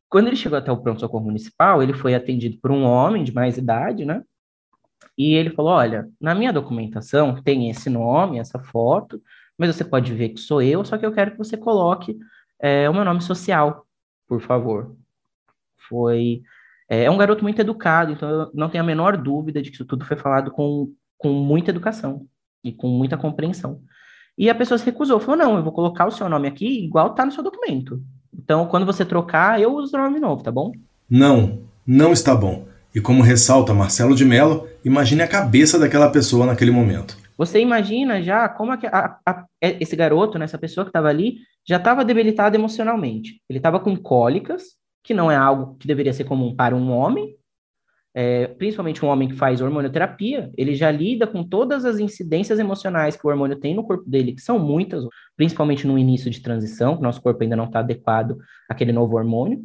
Quando 0.09 0.29
ele 0.29 0.37
chegou 0.37 0.59
até 0.59 0.71
o 0.71 0.77
pronto-socorro 0.77 1.25
municipal, 1.25 1.83
ele 1.83 1.93
foi 1.93 2.15
atendido 2.15 2.59
por 2.63 2.71
um 2.71 2.85
homem 2.85 3.25
de 3.25 3.35
mais 3.35 3.59
idade, 3.59 4.05
né? 4.05 4.23
E 5.19 5.35
ele 5.35 5.51
falou: 5.51 5.73
Olha, 5.73 6.09
na 6.21 6.33
minha 6.33 6.53
documentação 6.53 7.43
tem 7.43 7.69
esse 7.69 7.91
nome, 7.91 8.39
essa 8.39 8.59
foto, 8.61 9.21
mas 9.59 9.75
você 9.75 9.85
pode 9.85 10.15
ver 10.15 10.29
que 10.31 10.41
sou 10.41 10.63
eu, 10.63 10.85
só 10.85 10.97
que 10.97 11.05
eu 11.05 11.13
quero 11.13 11.33
que 11.33 11.39
você 11.39 11.57
coloque 11.57 12.17
é, 12.61 12.89
o 12.89 12.95
meu 12.95 13.05
nome 13.05 13.23
social, 13.23 13.87
por 14.29 14.41
favor. 14.41 14.95
Foi. 15.89 16.43
É, 16.89 17.05
é 17.05 17.11
um 17.11 17.17
garoto 17.17 17.43
muito 17.43 17.61
educado, 17.61 18.13
então 18.13 18.29
eu 18.29 18.51
não 18.55 18.69
tenho 18.69 18.85
a 18.85 18.87
menor 18.87 19.17
dúvida 19.17 19.63
de 19.63 19.71
que 19.71 19.77
isso 19.77 19.85
tudo 19.85 20.05
foi 20.05 20.17
falado 20.17 20.51
com, 20.51 20.93
com 21.17 21.31
muita 21.31 21.71
educação 21.71 22.27
e 22.63 22.73
com 22.73 22.89
muita 22.89 23.17
compreensão. 23.17 23.81
E 24.37 24.49
a 24.49 24.55
pessoa 24.55 24.79
se 24.79 24.85
recusou, 24.85 25.21
falou: 25.21 25.37
não, 25.37 25.57
eu 25.57 25.63
vou 25.63 25.73
colocar 25.73 26.07
o 26.07 26.11
seu 26.11 26.29
nome 26.29 26.49
aqui 26.49 26.85
igual 26.85 27.15
tá 27.15 27.25
no 27.25 27.33
seu 27.33 27.43
documento. 27.43 28.03
Então, 28.33 28.67
quando 28.67 28.87
você 28.87 29.05
trocar, 29.05 29.61
eu 29.61 29.75
uso 29.75 29.97
o 29.97 30.01
nome 30.01 30.21
novo, 30.21 30.43
tá 30.43 30.51
bom? 30.51 30.73
Não, 31.09 31.61
não 31.87 32.13
está 32.13 32.35
bom. 32.35 32.67
E 32.95 33.01
como 33.01 33.23
ressalta 33.23 33.75
Marcelo 33.75 34.15
de 34.15 34.25
Mello, 34.25 34.67
imagine 34.85 35.23
a 35.23 35.29
cabeça 35.29 35.79
daquela 35.79 36.11
pessoa 36.11 36.47
naquele 36.47 36.71
momento. 36.71 37.17
Você 37.37 37.61
imagina 37.61 38.23
já 38.23 38.49
como 38.49 38.73
a, 38.73 38.79
a, 38.85 39.19
a, 39.27 39.47
esse 39.61 39.97
garoto, 39.97 40.39
né, 40.39 40.45
essa 40.45 40.59
pessoa 40.59 40.85
que 40.85 40.91
estava 40.91 41.09
ali, 41.09 41.39
já 41.67 41.77
estava 41.77 42.05
debilitado 42.05 42.57
emocionalmente. 42.57 43.41
Ele 43.49 43.59
estava 43.59 43.79
com 43.81 43.97
cólicas, 43.97 44.77
que 45.03 45.15
não 45.15 45.31
é 45.31 45.37
algo 45.37 45.77
que 45.77 45.87
deveria 45.87 46.13
ser 46.13 46.25
comum 46.25 46.55
para 46.55 46.75
um 46.75 46.91
homem, 46.91 47.37
é, 48.13 48.49
principalmente 48.49 49.05
um 49.05 49.09
homem 49.09 49.29
que 49.29 49.37
faz 49.37 49.61
hormonioterapia, 49.61 50.51
ele 50.57 50.75
já 50.75 50.91
lida 50.91 51.27
com 51.27 51.45
todas 51.45 51.85
as 51.85 51.99
incidências 52.01 52.59
emocionais 52.59 53.17
que 53.17 53.25
o 53.25 53.31
hormônio 53.31 53.57
tem 53.57 53.75
no 53.75 53.85
corpo 53.85 54.09
dele, 54.09 54.33
que 54.33 54.41
são 54.41 54.59
muitas, 54.59 55.05
principalmente 55.37 55.87
no 55.87 55.97
início 55.97 56.31
de 56.31 56.41
transição, 56.41 56.97
que 56.97 57.03
nosso 57.03 57.23
corpo 57.23 57.43
ainda 57.43 57.57
não 57.57 57.67
está 57.67 57.79
adequado 57.79 58.37
àquele 58.69 58.93
novo 58.93 59.17
hormônio. 59.17 59.61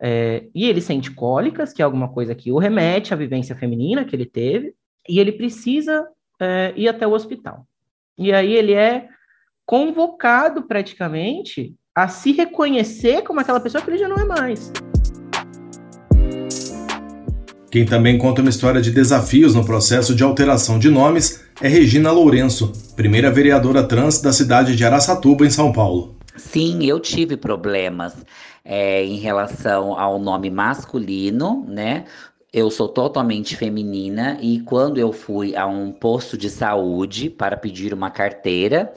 É, 0.00 0.48
e 0.54 0.66
ele 0.66 0.80
sente 0.80 1.10
cólicas, 1.10 1.72
que 1.72 1.82
é 1.82 1.84
alguma 1.84 2.08
coisa 2.08 2.34
que 2.34 2.50
o 2.50 2.58
remete 2.58 3.12
à 3.12 3.16
vivência 3.16 3.54
feminina 3.54 4.04
que 4.04 4.16
ele 4.16 4.26
teve, 4.26 4.74
e 5.08 5.20
ele 5.20 5.32
precisa 5.32 6.08
é, 6.40 6.72
ir 6.74 6.88
até 6.88 7.06
o 7.06 7.12
hospital. 7.12 7.66
E 8.16 8.32
aí 8.32 8.52
ele 8.54 8.72
é 8.72 9.08
convocado 9.66 10.62
praticamente 10.62 11.74
a 11.94 12.08
se 12.08 12.32
reconhecer 12.32 13.22
como 13.22 13.40
aquela 13.40 13.60
pessoa 13.60 13.82
que 13.82 13.90
ele 13.90 13.98
já 13.98 14.08
não 14.08 14.16
é 14.16 14.24
mais. 14.24 14.72
Quem 17.70 17.86
também 17.86 18.18
conta 18.18 18.42
uma 18.42 18.50
história 18.50 18.82
de 18.82 18.90
desafios 18.90 19.54
no 19.54 19.64
processo 19.64 20.14
de 20.14 20.22
alteração 20.22 20.78
de 20.78 20.90
nomes 20.90 21.42
é 21.58 21.68
Regina 21.68 22.12
Lourenço, 22.12 22.70
primeira 22.94 23.30
vereadora 23.30 23.82
trans 23.82 24.20
da 24.20 24.30
cidade 24.30 24.76
de 24.76 24.84
Araçatuba, 24.84 25.46
em 25.46 25.50
São 25.50 25.72
Paulo. 25.72 26.16
Sim, 26.36 26.84
eu 26.84 27.00
tive 27.00 27.34
problemas 27.34 28.14
é, 28.62 29.02
em 29.02 29.16
relação 29.16 29.98
ao 29.98 30.18
nome 30.18 30.50
masculino, 30.50 31.64
né? 31.66 32.04
Eu 32.52 32.70
sou 32.70 32.88
totalmente 32.88 33.56
feminina 33.56 34.36
e 34.42 34.60
quando 34.60 34.98
eu 34.98 35.10
fui 35.10 35.56
a 35.56 35.66
um 35.66 35.90
posto 35.90 36.36
de 36.36 36.50
saúde 36.50 37.30
para 37.30 37.56
pedir 37.56 37.94
uma 37.94 38.10
carteira, 38.10 38.92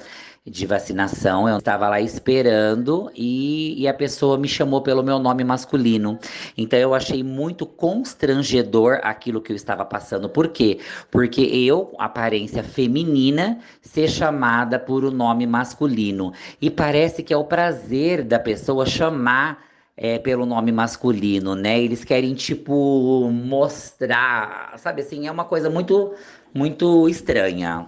de 0.45 0.65
vacinação. 0.67 1.49
Eu 1.49 1.57
estava 1.57 1.89
lá 1.89 1.99
esperando 1.99 3.11
e, 3.15 3.81
e, 3.81 3.87
a 3.87 3.93
pessoa 3.93 4.37
me 4.37 4.47
chamou 4.47 4.81
pelo 4.81 5.01
meu 5.03 5.17
nome 5.17 5.43
masculino. 5.43 6.19
Então 6.57 6.77
eu 6.77 6.93
achei 6.93 7.23
muito 7.23 7.65
constrangedor 7.65 8.99
aquilo 9.01 9.41
que 9.41 9.51
eu 9.51 9.55
estava 9.55 9.83
passando. 9.83 10.29
Por 10.29 10.49
quê? 10.49 10.79
Porque 11.09 11.41
eu, 11.41 11.95
aparência 11.97 12.63
feminina, 12.63 13.59
ser 13.81 14.07
chamada 14.07 14.77
por 14.77 15.03
um 15.03 15.11
nome 15.11 15.47
masculino. 15.47 16.31
E 16.61 16.69
parece 16.69 17.23
que 17.23 17.33
é 17.33 17.37
o 17.37 17.45
prazer 17.45 18.23
da 18.23 18.39
pessoa 18.39 18.85
chamar. 18.85 19.65
É, 19.97 20.19
pelo 20.19 20.45
nome 20.45 20.73
masculino, 20.73 21.55
né? 21.55 21.79
Eles 21.79 22.03
querem, 22.03 22.33
tipo, 22.33 23.31
mostrar, 23.31 24.73
sabe 24.77 25.01
assim, 25.01 25.25
é 25.25 25.31
uma 25.31 25.45
coisa 25.45 25.69
muito, 25.69 26.13
muito 26.53 27.07
estranha. 27.07 27.87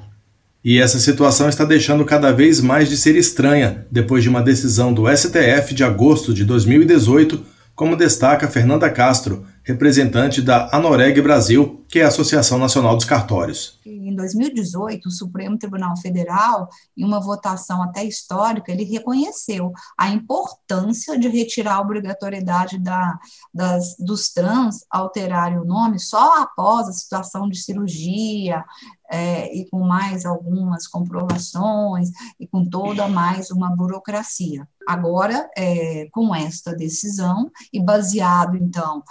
E 0.69 0.81
essa 0.81 0.99
situação 0.99 1.47
está 1.47 1.63
deixando 1.63 2.03
cada 2.03 2.29
vez 2.33 2.59
mais 2.59 2.89
de 2.89 2.97
ser 2.97 3.15
estranha 3.15 3.87
depois 3.89 4.21
de 4.21 4.27
uma 4.27 4.41
decisão 4.41 4.93
do 4.93 5.05
STF 5.07 5.73
de 5.73 5.81
agosto 5.81 6.33
de 6.33 6.43
2018, 6.43 7.41
como 7.73 7.95
destaca 7.95 8.49
Fernanda 8.49 8.89
Castro, 8.89 9.45
representante 9.67 10.41
da 10.41 10.69
Anoreg 10.71 11.21
Brasil, 11.21 11.83
que 11.89 11.99
é 11.99 12.05
a 12.05 12.07
Associação 12.07 12.57
Nacional 12.57 12.95
dos 12.95 13.03
Cartórios. 13.03 13.77
Em 13.85 14.15
2018, 14.15 15.09
o 15.09 15.11
Supremo 15.11 15.57
Tribunal 15.57 15.97
Federal, 15.97 16.69
em 16.95 17.03
uma 17.03 17.19
votação 17.19 17.83
até 17.83 18.01
histórica, 18.05 18.71
ele 18.71 18.85
reconheceu 18.85 19.73
a 19.97 20.09
importância 20.09 21.19
de 21.19 21.27
retirar 21.27 21.75
a 21.75 21.81
obrigatoriedade 21.81 22.79
da, 22.79 23.19
das, 23.53 23.97
dos 23.99 24.29
trans 24.29 24.85
alterarem 24.89 25.59
o 25.59 25.65
nome 25.65 25.99
só 25.99 26.41
após 26.41 26.87
a 26.87 26.93
situação 26.93 27.49
de 27.49 27.59
cirurgia, 27.59 28.63
é, 29.09 29.53
e 29.53 29.69
com 29.69 29.79
mais 29.79 30.25
algumas 30.25 30.87
comprovações 30.87 32.09
e 32.39 32.47
com 32.47 32.63
toda 32.67 33.07
mais 33.07 33.51
uma 33.51 33.75
burocracia. 33.75 34.67
Agora, 34.87 35.49
é, 35.57 36.07
com 36.13 36.33
esta 36.33 36.73
decisão 36.73 37.51
e 37.73 37.79
baseado, 37.83 38.55
então, 38.55 39.03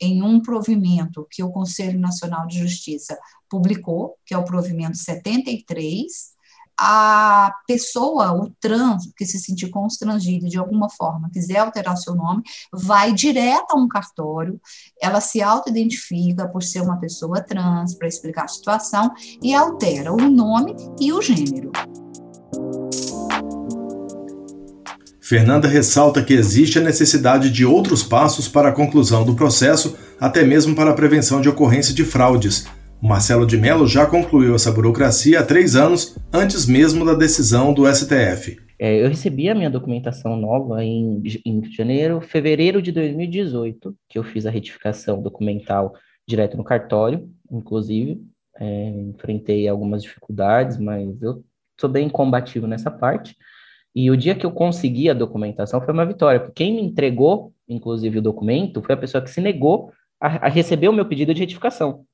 em 0.00 0.22
um 0.22 0.40
provimento 0.40 1.26
que 1.28 1.42
o 1.42 1.50
Conselho 1.50 1.98
Nacional 1.98 2.46
de 2.46 2.60
Justiça 2.60 3.18
publicou, 3.48 4.14
que 4.24 4.32
é 4.32 4.38
o 4.38 4.44
provimento 4.44 4.96
73, 4.96 6.38
a 6.78 7.52
pessoa, 7.66 8.32
o 8.32 8.50
trans, 8.60 9.12
que 9.16 9.26
se 9.26 9.40
sentir 9.40 9.68
constrangido 9.70 10.48
de 10.48 10.56
alguma 10.56 10.88
forma, 10.88 11.28
quiser 11.30 11.58
alterar 11.58 11.96
seu 11.96 12.14
nome, 12.14 12.44
vai 12.72 13.12
direto 13.12 13.72
a 13.72 13.76
um 13.76 13.88
cartório, 13.88 14.60
ela 15.02 15.20
se 15.20 15.42
auto-identifica 15.42 16.48
por 16.48 16.62
ser 16.62 16.82
uma 16.82 17.00
pessoa 17.00 17.42
trans, 17.42 17.94
para 17.96 18.06
explicar 18.06 18.44
a 18.44 18.48
situação, 18.48 19.12
e 19.42 19.52
altera 19.52 20.12
o 20.12 20.30
nome 20.30 20.76
e 21.00 21.12
o 21.12 21.20
gênero. 21.20 21.72
Fernanda 25.30 25.68
ressalta 25.68 26.24
que 26.24 26.34
existe 26.34 26.80
a 26.80 26.82
necessidade 26.82 27.52
de 27.52 27.64
outros 27.64 28.02
passos 28.02 28.48
para 28.48 28.70
a 28.70 28.72
conclusão 28.72 29.24
do 29.24 29.36
processo, 29.36 29.96
até 30.18 30.42
mesmo 30.42 30.74
para 30.74 30.90
a 30.90 30.92
prevenção 30.92 31.40
de 31.40 31.48
ocorrência 31.48 31.94
de 31.94 32.02
fraudes. 32.02 32.66
O 33.00 33.06
Marcelo 33.06 33.46
de 33.46 33.56
Mello 33.56 33.86
já 33.86 34.04
concluiu 34.06 34.56
essa 34.56 34.72
burocracia 34.72 35.38
há 35.38 35.44
três 35.44 35.76
anos, 35.76 36.18
antes 36.32 36.66
mesmo 36.66 37.04
da 37.04 37.14
decisão 37.14 37.72
do 37.72 37.86
STF. 37.86 38.58
É, 38.76 39.04
eu 39.04 39.08
recebi 39.08 39.48
a 39.48 39.54
minha 39.54 39.70
documentação 39.70 40.34
nova 40.34 40.82
em, 40.82 41.22
em 41.46 41.62
janeiro, 41.70 42.20
fevereiro 42.20 42.82
de 42.82 42.90
2018, 42.90 43.94
que 44.08 44.18
eu 44.18 44.24
fiz 44.24 44.46
a 44.46 44.50
retificação 44.50 45.22
documental 45.22 45.94
direto 46.26 46.56
no 46.56 46.64
cartório, 46.64 47.30
inclusive. 47.48 48.20
É, 48.58 48.88
enfrentei 49.14 49.68
algumas 49.68 50.02
dificuldades, 50.02 50.76
mas 50.76 51.22
eu 51.22 51.44
sou 51.80 51.88
bem 51.88 52.08
combativo 52.08 52.66
nessa 52.66 52.90
parte. 52.90 53.36
E 53.94 54.10
o 54.10 54.16
dia 54.16 54.34
que 54.34 54.46
eu 54.46 54.52
consegui 54.52 55.10
a 55.10 55.14
documentação 55.14 55.80
foi 55.80 55.92
uma 55.92 56.06
vitória, 56.06 56.38
porque 56.40 56.64
quem 56.64 56.74
me 56.74 56.82
entregou, 56.82 57.52
inclusive, 57.68 58.18
o 58.18 58.22
documento 58.22 58.82
foi 58.82 58.94
a 58.94 58.98
pessoa 58.98 59.22
que 59.22 59.30
se 59.30 59.40
negou 59.40 59.90
a, 60.20 60.46
a 60.46 60.48
receber 60.48 60.88
o 60.88 60.92
meu 60.92 61.06
pedido 61.06 61.34
de 61.34 61.40
retificação. 61.40 62.04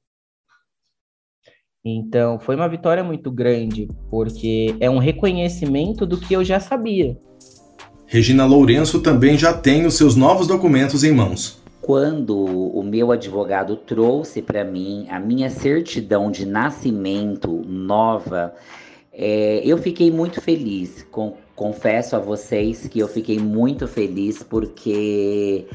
Então, 1.84 2.40
foi 2.40 2.56
uma 2.56 2.68
vitória 2.68 3.04
muito 3.04 3.30
grande, 3.30 3.88
porque 4.10 4.74
é 4.80 4.90
um 4.90 4.98
reconhecimento 4.98 6.04
do 6.04 6.18
que 6.18 6.34
eu 6.34 6.42
já 6.42 6.58
sabia. 6.58 7.16
Regina 8.06 8.46
Lourenço 8.46 9.00
também 9.00 9.36
já 9.36 9.52
tem 9.52 9.86
os 9.86 9.94
seus 9.94 10.16
novos 10.16 10.46
documentos 10.46 11.04
em 11.04 11.12
mãos. 11.12 11.62
Quando 11.82 12.36
o 12.36 12.82
meu 12.82 13.12
advogado 13.12 13.76
trouxe 13.76 14.42
para 14.42 14.64
mim 14.64 15.06
a 15.08 15.20
minha 15.20 15.50
certidão 15.50 16.30
de 16.30 16.44
nascimento 16.44 17.62
nova, 17.64 18.52
é, 19.12 19.60
eu 19.64 19.78
fiquei 19.78 20.10
muito 20.10 20.40
feliz. 20.40 21.04
Com, 21.10 21.36
confesso 21.56 22.14
a 22.14 22.18
vocês 22.18 22.86
que 22.86 23.00
eu 23.00 23.08
fiquei 23.08 23.38
muito 23.38 23.88
feliz 23.88 24.42
porque 24.42 25.66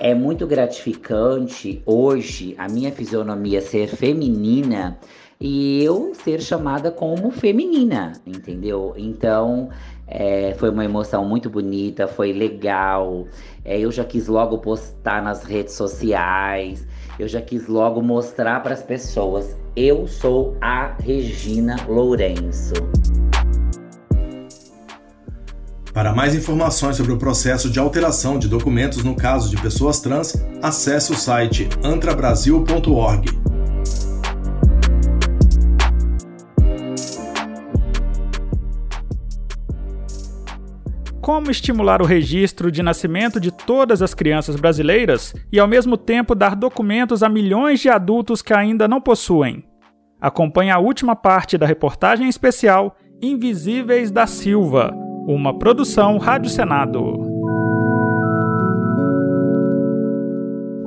é 0.00 0.14
muito 0.14 0.46
gratificante 0.46 1.82
hoje 1.84 2.54
a 2.56 2.68
minha 2.68 2.90
fisionomia 2.92 3.60
ser 3.60 3.88
feminina 3.88 4.98
e 5.40 5.82
eu 5.82 6.14
ser 6.14 6.40
chamada 6.40 6.92
como 6.92 7.32
feminina, 7.32 8.12
entendeu? 8.24 8.94
Então 8.96 9.70
é, 10.06 10.54
foi 10.54 10.70
uma 10.70 10.84
emoção 10.84 11.24
muito 11.24 11.50
bonita, 11.50 12.06
foi 12.06 12.32
legal. 12.32 13.26
É, 13.64 13.80
eu 13.80 13.90
já 13.90 14.04
quis 14.04 14.28
logo 14.28 14.58
postar 14.58 15.20
nas 15.20 15.42
redes 15.42 15.74
sociais, 15.74 16.86
eu 17.18 17.26
já 17.26 17.42
quis 17.42 17.66
logo 17.66 18.00
mostrar 18.00 18.62
para 18.62 18.72
as 18.72 18.82
pessoas 18.82 19.56
eu 19.74 20.06
sou 20.06 20.56
a 20.60 20.94
Regina 21.00 21.76
Lourenço. 21.88 22.74
Para 25.92 26.14
mais 26.14 26.34
informações 26.34 26.96
sobre 26.96 27.12
o 27.12 27.18
processo 27.18 27.68
de 27.68 27.78
alteração 27.78 28.38
de 28.38 28.48
documentos 28.48 29.04
no 29.04 29.14
caso 29.14 29.50
de 29.50 29.60
pessoas 29.60 30.00
trans, 30.00 30.42
acesse 30.62 31.12
o 31.12 31.14
site 31.14 31.68
antrabrasil.org. 31.84 33.28
Como 41.20 41.50
estimular 41.50 42.00
o 42.00 42.06
registro 42.06 42.72
de 42.72 42.82
nascimento 42.82 43.38
de 43.38 43.52
todas 43.52 44.00
as 44.00 44.14
crianças 44.14 44.56
brasileiras 44.56 45.34
e, 45.52 45.60
ao 45.60 45.68
mesmo 45.68 45.98
tempo, 45.98 46.34
dar 46.34 46.56
documentos 46.56 47.22
a 47.22 47.28
milhões 47.28 47.80
de 47.80 47.90
adultos 47.90 48.40
que 48.40 48.54
ainda 48.54 48.88
não 48.88 49.00
possuem? 49.00 49.62
Acompanhe 50.18 50.70
a 50.70 50.78
última 50.78 51.14
parte 51.14 51.58
da 51.58 51.66
reportagem 51.66 52.28
especial 52.30 52.96
Invisíveis 53.20 54.10
da 54.10 54.26
Silva, 54.26 54.92
uma 55.26 55.56
produção 55.56 56.18
Rádio 56.18 56.50
Senado. 56.50 57.30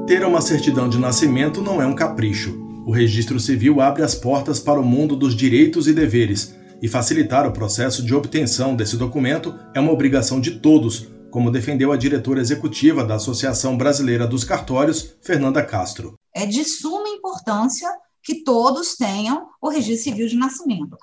Ter 0.06 0.26
uma 0.26 0.41
certidão 0.41 0.89
de 0.89 0.98
nascimento 0.98 1.62
não 1.62 1.82
é 1.82 1.86
um 1.86 1.95
capricho. 1.95 2.54
O 2.86 2.91
registro 2.91 3.39
civil 3.39 3.82
abre 3.82 4.04
as 4.04 4.13
portas 4.13 4.60
para 4.60 4.80
o 4.80 4.86
mundo 4.86 5.15
dos 5.15 5.36
direitos 5.36 5.88
e 5.88 5.93
deveres, 5.93 6.56
e 6.82 6.88
facilitar 6.88 7.48
o 7.48 7.54
processo 7.54 8.04
de 8.04 8.13
obtenção 8.13 8.76
desse 8.76 8.98
documento 8.98 9.58
é 9.74 9.80
uma 9.80 9.91
obrigação 9.91 10.39
de 10.39 10.60
todos, 10.60 11.08
como 11.32 11.50
defendeu 11.50 11.91
a 11.91 11.98
diretora 11.98 12.41
executiva 12.41 13.04
da 13.04 13.15
Associação 13.15 13.78
Brasileira 13.78 14.28
dos 14.28 14.43
Cartórios, 14.43 15.15
Fernanda 15.21 15.63
Castro. 15.63 16.13
É 16.34 16.45
de 16.45 16.63
suma 16.65 17.08
importância 17.08 17.89
que 18.21 18.43
todos 18.43 18.95
tenham 18.95 19.48
o 19.62 19.69
registro 19.69 20.12
civil 20.12 20.28
de 20.28 20.36
nascimento. 20.36 20.98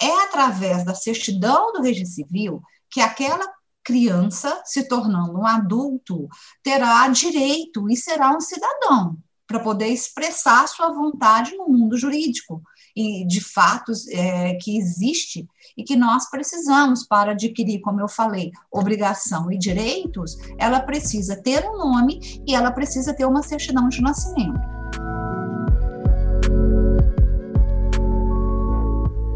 É 0.00 0.24
através 0.24 0.84
da 0.84 0.94
certidão 0.94 1.72
do 1.72 1.80
registro 1.80 2.14
civil 2.14 2.62
que 2.94 3.00
aquela 3.00 3.44
criança, 3.82 4.62
se 4.64 4.86
tornando 4.86 5.36
um 5.36 5.44
adulto, 5.44 6.28
terá 6.62 7.08
direito 7.08 7.90
e 7.90 7.96
será 7.96 8.30
um 8.30 8.40
cidadão 8.40 9.18
para 9.48 9.58
poder 9.58 9.88
expressar 9.88 10.66
sua 10.68 10.92
vontade 10.92 11.56
no 11.56 11.68
mundo 11.68 11.98
jurídico 11.98 12.62
e 12.96 13.26
de 13.26 13.40
fatos 13.40 14.06
é, 14.08 14.54
que 14.54 14.78
existe 14.78 15.46
e 15.76 15.82
que 15.82 15.96
nós 15.96 16.30
precisamos 16.30 17.04
para 17.04 17.32
adquirir, 17.32 17.80
como 17.80 18.00
eu 18.00 18.08
falei, 18.08 18.52
obrigação 18.70 19.50
e 19.50 19.58
direitos, 19.58 20.36
ela 20.56 20.80
precisa 20.80 21.36
ter 21.42 21.68
um 21.68 21.76
nome 21.76 22.20
e 22.46 22.54
ela 22.54 22.70
precisa 22.70 23.12
ter 23.12 23.26
uma 23.26 23.42
certidão 23.42 23.88
de 23.88 24.00
nascimento. 24.00 24.60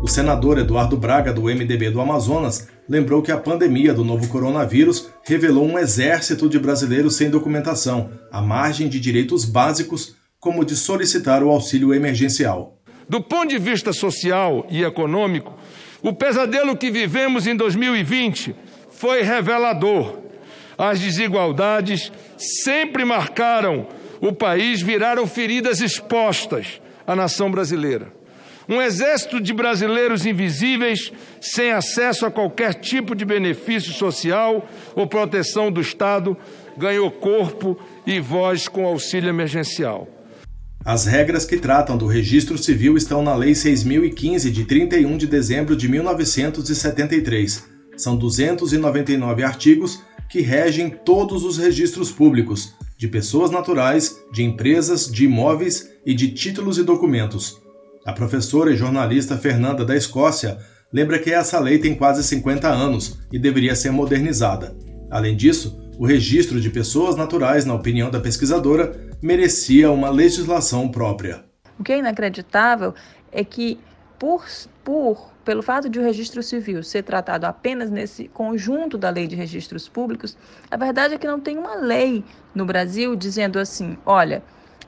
O 0.09 0.11
senador 0.11 0.57
Eduardo 0.57 0.97
Braga, 0.97 1.35
do 1.35 1.42
MDB 1.42 1.90
do 1.90 2.01
Amazonas, 2.01 2.66
lembrou 2.88 3.21
que 3.21 3.31
a 3.31 3.37
pandemia 3.37 3.92
do 3.92 4.03
novo 4.03 4.27
coronavírus 4.29 5.11
revelou 5.23 5.66
um 5.66 5.79
exército 5.79 6.49
de 6.49 6.59
brasileiros 6.59 7.14
sem 7.14 7.29
documentação, 7.29 8.11
à 8.33 8.40
margem 8.40 8.88
de 8.88 8.99
direitos 8.99 9.44
básicos, 9.44 10.16
como 10.40 10.64
de 10.64 10.75
solicitar 10.77 11.42
o 11.42 11.51
auxílio 11.51 11.92
emergencial. 11.92 12.79
Do 13.07 13.21
ponto 13.21 13.51
de 13.51 13.59
vista 13.59 13.92
social 13.92 14.66
e 14.71 14.83
econômico, 14.83 15.55
o 16.01 16.14
pesadelo 16.14 16.75
que 16.75 16.90
vivemos 16.90 17.47
em 17.47 17.55
2020 17.55 18.57
foi 18.90 19.21
revelador. 19.21 20.21
As 20.79 20.99
desigualdades 20.99 22.11
sempre 22.38 23.05
marcaram 23.05 23.87
o 24.23 24.33
país, 24.33 24.81
viraram 24.81 25.27
feridas 25.27 25.83
expostas 25.83 26.81
à 27.07 27.14
nação 27.14 27.51
brasileira. 27.51 28.17
Um 28.68 28.83
exército 28.83 29.40
de 29.40 29.54
brasileiros 29.54 30.26
invisíveis, 30.26 31.11
sem 31.40 31.72
acesso 31.72 32.26
a 32.26 32.31
qualquer 32.31 32.74
tipo 32.74 33.14
de 33.14 33.24
benefício 33.24 33.94
social 33.94 34.68
ou 34.94 35.07
proteção 35.07 35.72
do 35.72 35.81
Estado, 35.81 36.37
ganhou 36.76 37.11
corpo 37.11 37.78
e 38.07 38.20
voz 38.20 38.68
com 38.68 38.87
auxílio 38.87 39.31
emergencial. 39.31 40.07
As 40.85 41.07
regras 41.07 41.46
que 41.46 41.57
tratam 41.57 41.96
do 41.96 42.07
registro 42.07 42.59
civil 42.59 42.96
estão 42.96 43.22
na 43.22 43.35
Lei 43.35 43.54
6015 43.54 44.50
de 44.50 44.64
31 44.64 45.16
de 45.16 45.26
dezembro 45.26 45.74
de 45.74 45.88
1973. 45.88 47.64
São 47.96 48.16
299 48.16 49.42
artigos 49.42 50.02
que 50.28 50.42
regem 50.42 50.90
todos 50.90 51.42
os 51.42 51.57
registros 51.57 52.12
públicos, 52.12 52.74
de 52.98 53.09
pessoas 53.09 53.50
naturais, 53.50 54.18
de 54.31 54.42
empresas, 54.42 55.11
de 55.11 55.24
imóveis 55.24 55.90
e 56.04 56.12
de 56.14 56.28
títulos 56.33 56.76
e 56.76 56.83
documentos. 56.83 57.66
A 58.09 58.12
professora 58.14 58.73
e 58.73 58.75
jornalista 58.75 59.37
Fernanda 59.37 59.85
da 59.85 59.94
Escócia 59.94 60.57
lembra 60.90 61.18
que 61.18 61.31
essa 61.31 61.61
lei 61.61 61.79
tem 61.79 61.94
quase 61.94 62.25
50 62.25 62.66
anos 62.66 63.18
e 63.31 63.38
deveria 63.38 63.77
ser 63.77 63.90
modernizada. 63.90 64.75
Além 65.11 65.37
disso, 65.37 65.79
o 65.99 66.07
registro 66.07 66.59
de 66.59 66.71
pessoas 66.71 67.16
naturais, 67.16 67.66
na 67.66 67.75
opinião 67.75 68.11
da 68.11 68.18
pesquisadora, 68.18 68.99
merecia 69.21 69.90
uma 69.90 70.09
legislação 70.09 70.88
própria. 70.88 71.44
O 71.79 71.85
que 71.85 71.92
é 71.92 71.99
inacreditável 71.99 72.94
é 73.31 73.44
que, 73.44 73.79
por, 74.18 74.42
por, 74.83 75.31
pelo 75.44 75.62
fato 75.62 75.90
de 75.90 75.99
o 75.99 76.03
registro 76.03 76.42
civil 76.42 76.83
ser 76.83 77.03
tratado 77.03 77.44
apenas 77.44 77.90
nesse 77.90 78.27
conjunto 78.29 78.97
da 78.97 79.11
lei 79.11 79.27
de 79.27 79.37
registros 79.37 79.87
públicos, 79.87 80.35
a 80.71 80.79
verdade 80.79 81.12
é 81.12 81.18
que 81.18 81.27
não 81.27 81.40
tem 81.40 81.59
uma 81.59 81.75
lei 81.75 82.25
no 82.55 82.64
Brasil 82.64 83.14
dizendo 83.14 83.59
assim: 83.59 83.99
olha, 84.07 84.42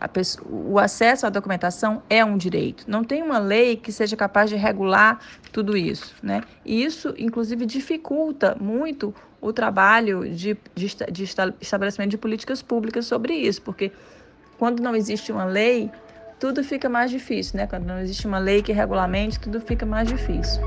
Pessoa, 0.09 0.47
o 0.51 0.79
acesso 0.79 1.27
à 1.27 1.31
documentação 1.31 2.03
é 2.09 2.25
um 2.25 2.37
direito. 2.37 2.85
Não 2.89 3.05
tem 3.05 3.23
uma 3.23 3.39
lei 3.39 3.77
que 3.77 3.93
seja 3.93 4.17
capaz 4.17 4.49
de 4.49 4.57
regular 4.57 5.21
tudo 5.53 5.77
isso. 5.77 6.15
Né? 6.23 6.43
E 6.65 6.83
isso, 6.83 7.15
inclusive, 7.19 7.67
dificulta 7.67 8.57
muito 8.61 9.15
o 9.41 9.53
trabalho 9.53 10.29
de, 10.29 10.57
de, 10.75 10.97
de 11.11 11.25
estabelecimento 11.61 12.11
de 12.11 12.19
políticas 12.19 12.61
públicas 12.61 13.07
sobre 13.07 13.35
isso, 13.35 13.63
porque 13.63 13.91
quando 14.59 14.83
não 14.83 14.95
existe 14.95 15.33
uma 15.33 15.45
lei, 15.45 15.91
tudo 16.39 16.63
fica 16.63 16.89
mais 16.89 17.11
difícil, 17.11 17.57
né? 17.57 17.67
Quando 17.67 17.85
não 17.85 17.99
existe 17.99 18.27
uma 18.27 18.39
lei 18.39 18.63
que 18.63 18.73
regulamente, 18.73 19.41
tudo 19.41 19.61
fica 19.61 19.87
mais 19.87 20.09
difícil. 20.09 20.61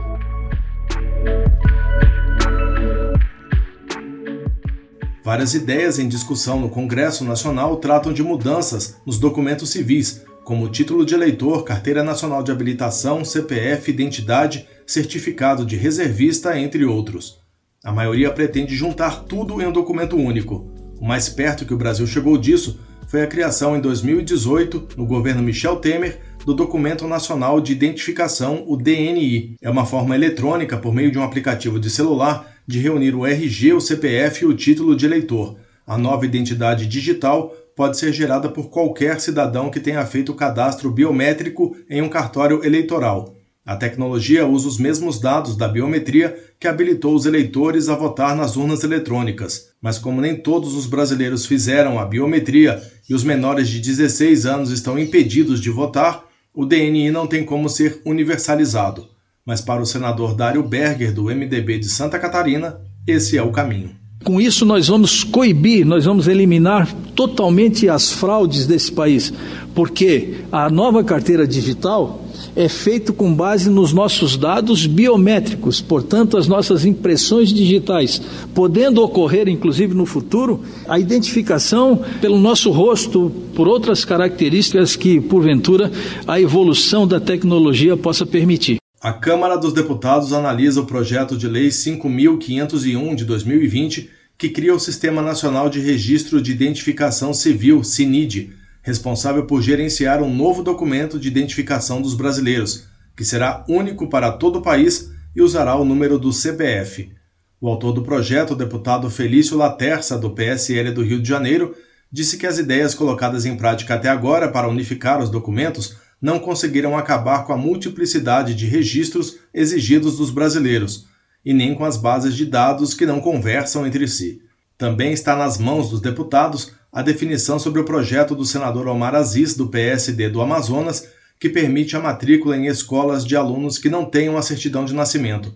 Várias 5.24 5.54
ideias 5.54 6.00
em 6.00 6.08
discussão 6.10 6.60
no 6.60 6.68
Congresso 6.68 7.24
Nacional 7.24 7.78
tratam 7.78 8.12
de 8.12 8.22
mudanças 8.22 8.98
nos 9.06 9.18
documentos 9.18 9.70
civis, 9.70 10.22
como 10.44 10.68
título 10.68 11.06
de 11.06 11.14
eleitor, 11.14 11.64
carteira 11.64 12.04
nacional 12.04 12.44
de 12.44 12.52
habilitação, 12.52 13.24
CPF, 13.24 13.90
identidade, 13.90 14.68
certificado 14.86 15.66
de 15.66 15.78
reservista, 15.78 16.60
entre 16.60 16.84
outros. 16.84 17.40
A 17.82 17.94
maioria 17.94 18.32
pretende 18.32 18.76
juntar 18.76 19.24
tudo 19.24 19.62
em 19.62 19.66
um 19.66 19.72
documento 19.72 20.18
único. 20.18 20.70
O 21.00 21.06
mais 21.06 21.30
perto 21.30 21.66
que 21.66 21.74
o 21.74 21.78
Brasil 21.78 22.06
chegou 22.06 22.38
disso 22.38 22.78
foi 23.08 23.22
a 23.22 23.28
criação 23.28 23.78
em 23.78 23.80
2018, 23.80 24.90
no 24.98 25.06
governo 25.06 25.42
Michel 25.42 25.78
Temer, 25.78 26.20
do 26.46 26.54
Documento 26.54 27.08
Nacional 27.08 27.62
de 27.62 27.72
Identificação, 27.72 28.64
o 28.68 28.76
DNI. 28.76 29.56
É 29.62 29.70
uma 29.70 29.86
forma 29.86 30.16
eletrônica, 30.16 30.78
por 30.78 30.94
meio 30.94 31.12
de 31.12 31.18
um 31.18 31.24
aplicativo 31.24 31.80
de 31.80 31.90
celular, 31.90 32.54
de 32.68 32.80
reunir 32.80 33.16
o 33.16 33.26
RG, 33.26 33.74
o 33.74 33.82
CPF 33.82 34.44
e 34.44 34.48
o 34.48 34.54
título 34.54 34.96
de 34.96 35.06
eleitor. 35.06 35.56
A 35.88 35.98
nova 35.98 36.26
identidade 36.26 36.86
digital 36.86 37.56
pode 37.76 37.98
ser 37.98 38.14
gerada 38.14 38.50
por 38.50 38.70
qualquer 38.70 39.20
cidadão 39.20 39.70
que 39.70 39.80
tenha 39.80 40.06
feito 40.06 40.32
o 40.32 40.36
cadastro 40.36 40.92
biométrico 40.92 41.76
em 41.90 42.02
um 42.02 42.10
cartório 42.10 42.64
eleitoral. 42.64 43.36
A 43.66 43.78
tecnologia 43.78 44.46
usa 44.46 44.68
os 44.68 44.78
mesmos 44.78 45.22
dados 45.22 45.56
da 45.56 45.70
biometria 45.70 46.36
que 46.60 46.68
habilitou 46.68 47.16
os 47.16 47.26
eleitores 47.26 47.88
a 47.88 47.96
votar 47.96 48.36
nas 48.36 48.58
urnas 48.58 48.84
eletrônicas, 48.84 49.70
mas 49.82 49.98
como 49.98 50.20
nem 50.20 50.36
todos 50.36 50.76
os 50.76 50.86
brasileiros 50.86 51.46
fizeram 51.46 51.98
a 51.98 52.06
biometria 52.06 52.82
e 53.10 53.14
os 53.14 53.24
menores 53.24 53.70
de 53.70 53.80
16 53.80 54.46
anos 54.46 54.70
estão 54.70 55.00
impedidos 55.00 55.62
de 55.62 55.70
votar, 55.70 56.26
o 56.54 56.66
DNI 56.66 57.10
não 57.10 57.26
tem 57.26 57.44
como 57.44 57.68
ser 57.68 58.02
universalizado. 58.06 59.10
Mas 59.46 59.60
para 59.60 59.82
o 59.82 59.86
senador 59.86 60.36
Dário 60.36 60.62
Berger, 60.64 61.12
do 61.12 61.24
MDB 61.26 61.80
de 61.80 61.90
Santa 61.90 62.20
Catarina, 62.20 62.80
esse 63.08 63.38
é 63.38 63.42
o 63.42 63.52
caminho. 63.52 64.03
Com 64.24 64.40
isso, 64.40 64.66
nós 64.66 64.88
vamos 64.88 65.24
coibir, 65.24 65.86
nós 65.86 66.06
vamos 66.06 66.30
eliminar 66.30 66.88
totalmente 67.14 67.90
as 67.90 68.12
fraudes 68.12 68.66
desse 68.66 68.92
país, 68.92 69.34
porque 69.76 70.36
a 70.50 70.70
nova 70.70 71.04
carteira 71.04 71.46
digital 71.46 72.24
é 72.56 72.70
feito 72.70 73.12
com 73.12 73.34
base 73.34 73.70
nos 73.70 73.92
nossos 73.92 74.38
dados 74.38 74.86
biométricos, 74.86 75.82
portanto, 75.82 76.38
as 76.38 76.48
nossas 76.48 76.86
impressões 76.86 77.50
digitais, 77.50 78.22
podendo 78.54 79.04
ocorrer, 79.04 79.50
inclusive 79.50 79.94
no 79.94 80.06
futuro, 80.06 80.62
a 80.88 80.98
identificação 81.00 82.00
pelo 82.22 82.38
nosso 82.40 82.72
rosto, 82.72 83.32
por 83.54 83.68
outras 83.68 84.06
características 84.06 84.96
que, 84.96 85.20
porventura, 85.20 85.92
a 86.26 86.40
evolução 86.40 87.08
da 87.08 87.20
tecnologia 87.20 87.98
possa 87.98 88.26
permitir. 88.26 88.83
A 89.04 89.12
Câmara 89.12 89.58
dos 89.58 89.74
Deputados 89.74 90.32
analisa 90.32 90.80
o 90.80 90.86
projeto 90.86 91.36
de 91.36 91.46
lei 91.46 91.68
5.501 91.68 93.16
de 93.16 93.26
2020, 93.26 94.10
que 94.38 94.48
cria 94.48 94.74
o 94.74 94.80
Sistema 94.80 95.22
Nacional 95.22 95.68
de 95.68 95.82
Registro 95.82 96.42
de 96.42 96.54
Identificação 96.54 97.34
Civil, 97.34 97.84
CINID 97.84 98.54
responsável 98.82 99.46
por 99.46 99.62
gerenciar 99.62 100.24
um 100.24 100.34
novo 100.34 100.64
documento 100.64 101.20
de 101.20 101.28
identificação 101.28 102.02
dos 102.02 102.14
brasileiros, 102.14 102.88
que 103.14 103.26
será 103.26 103.66
único 103.68 104.08
para 104.08 104.32
todo 104.32 104.60
o 104.60 104.62
país 104.62 105.12
e 105.36 105.42
usará 105.42 105.76
o 105.76 105.84
número 105.84 106.18
do 106.18 106.32
CPF. 106.32 107.12
O 107.60 107.68
autor 107.68 107.92
do 107.92 108.04
projeto, 108.04 108.52
o 108.52 108.56
deputado 108.56 109.10
Felício 109.10 109.58
Laterça, 109.58 110.18
do 110.18 110.30
PSL 110.30 110.92
do 110.92 111.04
Rio 111.04 111.22
de 111.22 111.28
Janeiro, 111.28 111.76
disse 112.10 112.38
que 112.38 112.48
as 112.48 112.58
ideias 112.58 112.96
colocadas 112.96 113.46
em 113.46 113.58
prática 113.58 113.96
até 113.96 114.08
agora 114.08 114.48
para 114.48 114.70
unificar 114.70 115.22
os 115.22 115.30
documentos 115.30 115.98
não 116.24 116.40
conseguiram 116.40 116.98
acabar 116.98 117.46
com 117.46 117.52
a 117.52 117.58
multiplicidade 117.58 118.56
de 118.56 118.66
registros 118.66 119.40
exigidos 119.54 120.16
dos 120.16 120.32
brasileiros, 120.32 121.06
e 121.44 121.54
nem 121.54 121.76
com 121.76 121.84
as 121.84 121.98
bases 121.98 122.34
de 122.34 122.46
dados 122.46 122.94
que 122.94 123.06
não 123.06 123.20
conversam 123.20 123.86
entre 123.86 124.08
si. 124.08 124.42
Também 124.78 125.12
está 125.12 125.36
nas 125.36 125.58
mãos 125.58 125.90
dos 125.90 126.00
deputados 126.00 126.72
a 126.94 127.02
definição 127.02 127.60
sobre 127.60 127.82
o 127.82 127.84
projeto 127.84 128.36
do 128.36 128.46
senador 128.46 128.88
Omar 128.88 129.14
Aziz, 129.14 129.54
do 129.54 129.68
PSD 129.68 130.30
do 130.30 130.42
Amazonas, 130.42 131.10
que 131.38 131.50
permite 131.50 131.98
a 131.98 132.00
matrícula 132.00 132.56
em 132.56 132.68
escolas 132.68 133.26
de 133.26 133.36
alunos 133.36 133.78
que 133.78 133.90
não 133.90 134.06
tenham 134.06 134.38
a 134.38 134.42
certidão 134.42 134.86
de 134.86 134.94
nascimento. 134.94 135.54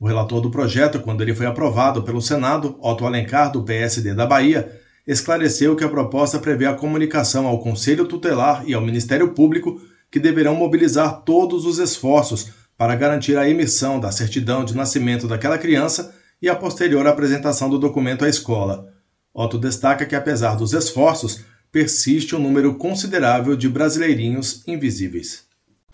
O 0.00 0.06
relator 0.06 0.40
do 0.40 0.50
projeto, 0.50 1.00
quando 1.00 1.20
ele 1.20 1.34
foi 1.34 1.44
aprovado 1.44 2.02
pelo 2.02 2.22
Senado, 2.22 2.78
Otto 2.80 3.04
Alencar, 3.04 3.52
do 3.52 3.62
PSD 3.62 4.14
da 4.14 4.24
Bahia, 4.24 4.80
esclareceu 5.06 5.76
que 5.76 5.84
a 5.84 5.90
proposta 5.90 6.38
prevê 6.38 6.64
a 6.64 6.74
comunicação 6.74 7.46
ao 7.46 7.60
Conselho 7.60 8.06
Tutelar 8.06 8.64
e 8.66 8.72
ao 8.72 8.80
Ministério 8.80 9.34
Público, 9.34 9.78
que 10.16 10.20
deverão 10.20 10.54
mobilizar 10.54 11.20
todos 11.26 11.66
os 11.66 11.78
esforços 11.78 12.48
para 12.74 12.96
garantir 12.96 13.36
a 13.36 13.46
emissão 13.46 14.00
da 14.00 14.10
certidão 14.10 14.64
de 14.64 14.74
nascimento 14.74 15.28
daquela 15.28 15.58
criança 15.58 16.14
e 16.40 16.48
a 16.48 16.56
posterior 16.56 17.06
apresentação 17.06 17.68
do 17.68 17.78
documento 17.78 18.24
à 18.24 18.28
escola. 18.30 18.90
Otto 19.34 19.58
destaca 19.58 20.06
que, 20.06 20.16
apesar 20.16 20.54
dos 20.54 20.72
esforços, 20.72 21.44
persiste 21.70 22.34
um 22.34 22.38
número 22.38 22.76
considerável 22.76 23.54
de 23.54 23.68
brasileirinhos 23.68 24.66
invisíveis. 24.66 25.45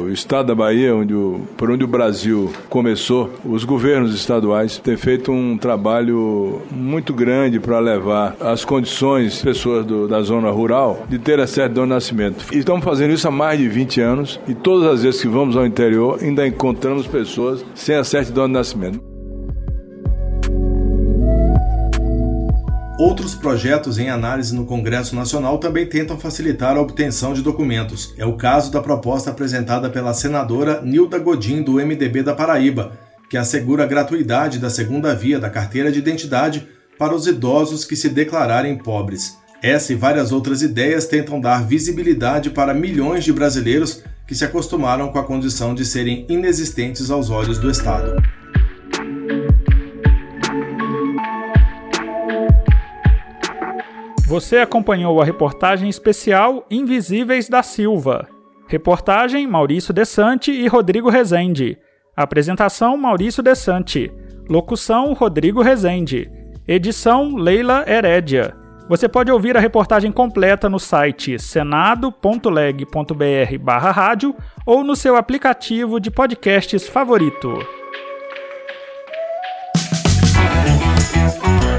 O 0.03 0.11
estado 0.11 0.49
da 0.49 0.55
Bahia, 0.55 0.95
onde 0.95 1.15
o, 1.15 1.41
por 1.57 1.71
onde 1.71 1.85
o 1.85 1.87
Brasil 1.87 2.53
começou, 2.69 3.31
os 3.45 3.65
governos 3.65 4.15
estaduais 4.15 4.79
têm 4.79 4.97
feito 4.97 5.31
um 5.31 5.57
trabalho 5.57 6.61
muito 6.71 7.15
grande 7.15 7.61
para 7.61 7.79
levar 7.79 8.37
as 8.41 8.65
condições 8.65 9.41
pessoas 9.41 9.87
do, 9.87 10.09
da 10.09 10.21
zona 10.23 10.51
rural 10.51 11.07
de 11.09 11.19
ter 11.19 11.38
a 11.41 11.47
certidão 11.47 11.85
de 11.85 11.91
nascimento. 11.91 12.45
E 12.53 12.59
estamos 12.59 12.85
fazendo 12.85 13.12
isso 13.12 13.29
há 13.29 13.31
mais 13.31 13.59
de 13.59 13.69
20 13.69 14.01
anos 14.01 14.41
e 14.49 14.55
todas 14.55 14.88
as 14.93 15.03
vezes 15.03 15.21
que 15.21 15.29
vamos 15.29 15.57
ao 15.57 15.65
interior 15.65 16.19
ainda 16.21 16.47
encontramos 16.47 17.07
pessoas 17.07 17.65
sem 17.75 17.95
a 17.95 18.05
certidão 18.05 18.47
de 18.47 18.53
nascimento. 18.53 19.12
Outros 23.05 23.35
projetos 23.35 23.99
em 23.99 24.11
análise 24.11 24.55
no 24.55 24.65
Congresso 24.65 25.17
Nacional 25.17 25.59
também 25.59 25.85
tentam 25.85 26.17
facilitar 26.17 26.77
a 26.77 26.81
obtenção 26.81 27.35
de 27.35 27.43
documentos. 27.43 28.15
É 28.17 28.25
o 28.25 28.37
caso 28.37 28.71
da 28.71 28.81
proposta 28.81 29.29
apresentada 29.29 29.91
pela 29.91 30.15
senadora 30.15 30.81
Nilda 30.83 31.19
Godin, 31.19 31.65
do 31.65 31.85
MDB 31.85 32.23
da 32.23 32.33
Paraíba, 32.33 32.93
que 33.29 33.37
assegura 33.37 33.83
a 33.83 33.88
gratuidade 33.88 34.61
da 34.61 34.71
segunda 34.71 35.12
via 35.17 35.41
da 35.41 35.51
carteira 35.51 35.91
de 35.91 35.99
identidade 35.99 36.69
para 36.97 37.12
os 37.12 37.27
idosos 37.27 37.85
que 37.85 37.97
se 37.97 38.09
declararem 38.09 38.79
pobres. 38.79 39.37
Essa 39.61 39.93
e 39.93 39.97
várias 39.97 40.31
outras 40.31 40.62
ideias 40.62 41.05
tentam 41.05 41.41
dar 41.41 41.67
visibilidade 41.67 42.51
para 42.51 42.73
milhões 42.73 43.25
de 43.25 43.33
brasileiros 43.33 44.05
que 44.29 44.35
se 44.37 44.45
acostumaram 44.45 45.11
com 45.11 45.19
a 45.19 45.25
condição 45.25 45.75
de 45.75 45.85
serem 45.85 46.25
inexistentes 46.29 47.11
aos 47.11 47.31
olhos 47.31 47.59
do 47.59 47.69
Estado. 47.69 48.23
Você 54.33 54.57
acompanhou 54.57 55.21
a 55.21 55.25
reportagem 55.27 55.90
especial 55.90 56.64
Invisíveis 56.71 57.51
da 57.51 57.62
Silva. 57.62 58.27
Reportagem 58.66 59.47
Maurício 59.47 59.92
Desante 59.92 60.51
e 60.51 60.66
Rodrigo 60.66 61.11
Rezende. 61.11 61.77
Apresentação 62.16 62.97
Maurício 62.97 63.42
Desante. 63.42 64.11
Locução 64.49 65.12
Rodrigo 65.12 65.61
Rezende. 65.61 66.33
Edição 66.66 67.37
Leila 67.37 67.85
Herédia. 67.87 68.57
Você 68.88 69.07
pode 69.07 69.31
ouvir 69.31 69.55
a 69.55 69.61
reportagem 69.61 70.11
completa 70.11 70.66
no 70.66 70.79
site 70.79 71.38
senado.leg.br/rádio 71.38 74.35
ou 74.64 74.83
no 74.83 74.97
seu 74.97 75.14
aplicativo 75.14 76.01
de 76.01 76.11
podcasts 76.11 76.88
favorito. 76.88 77.82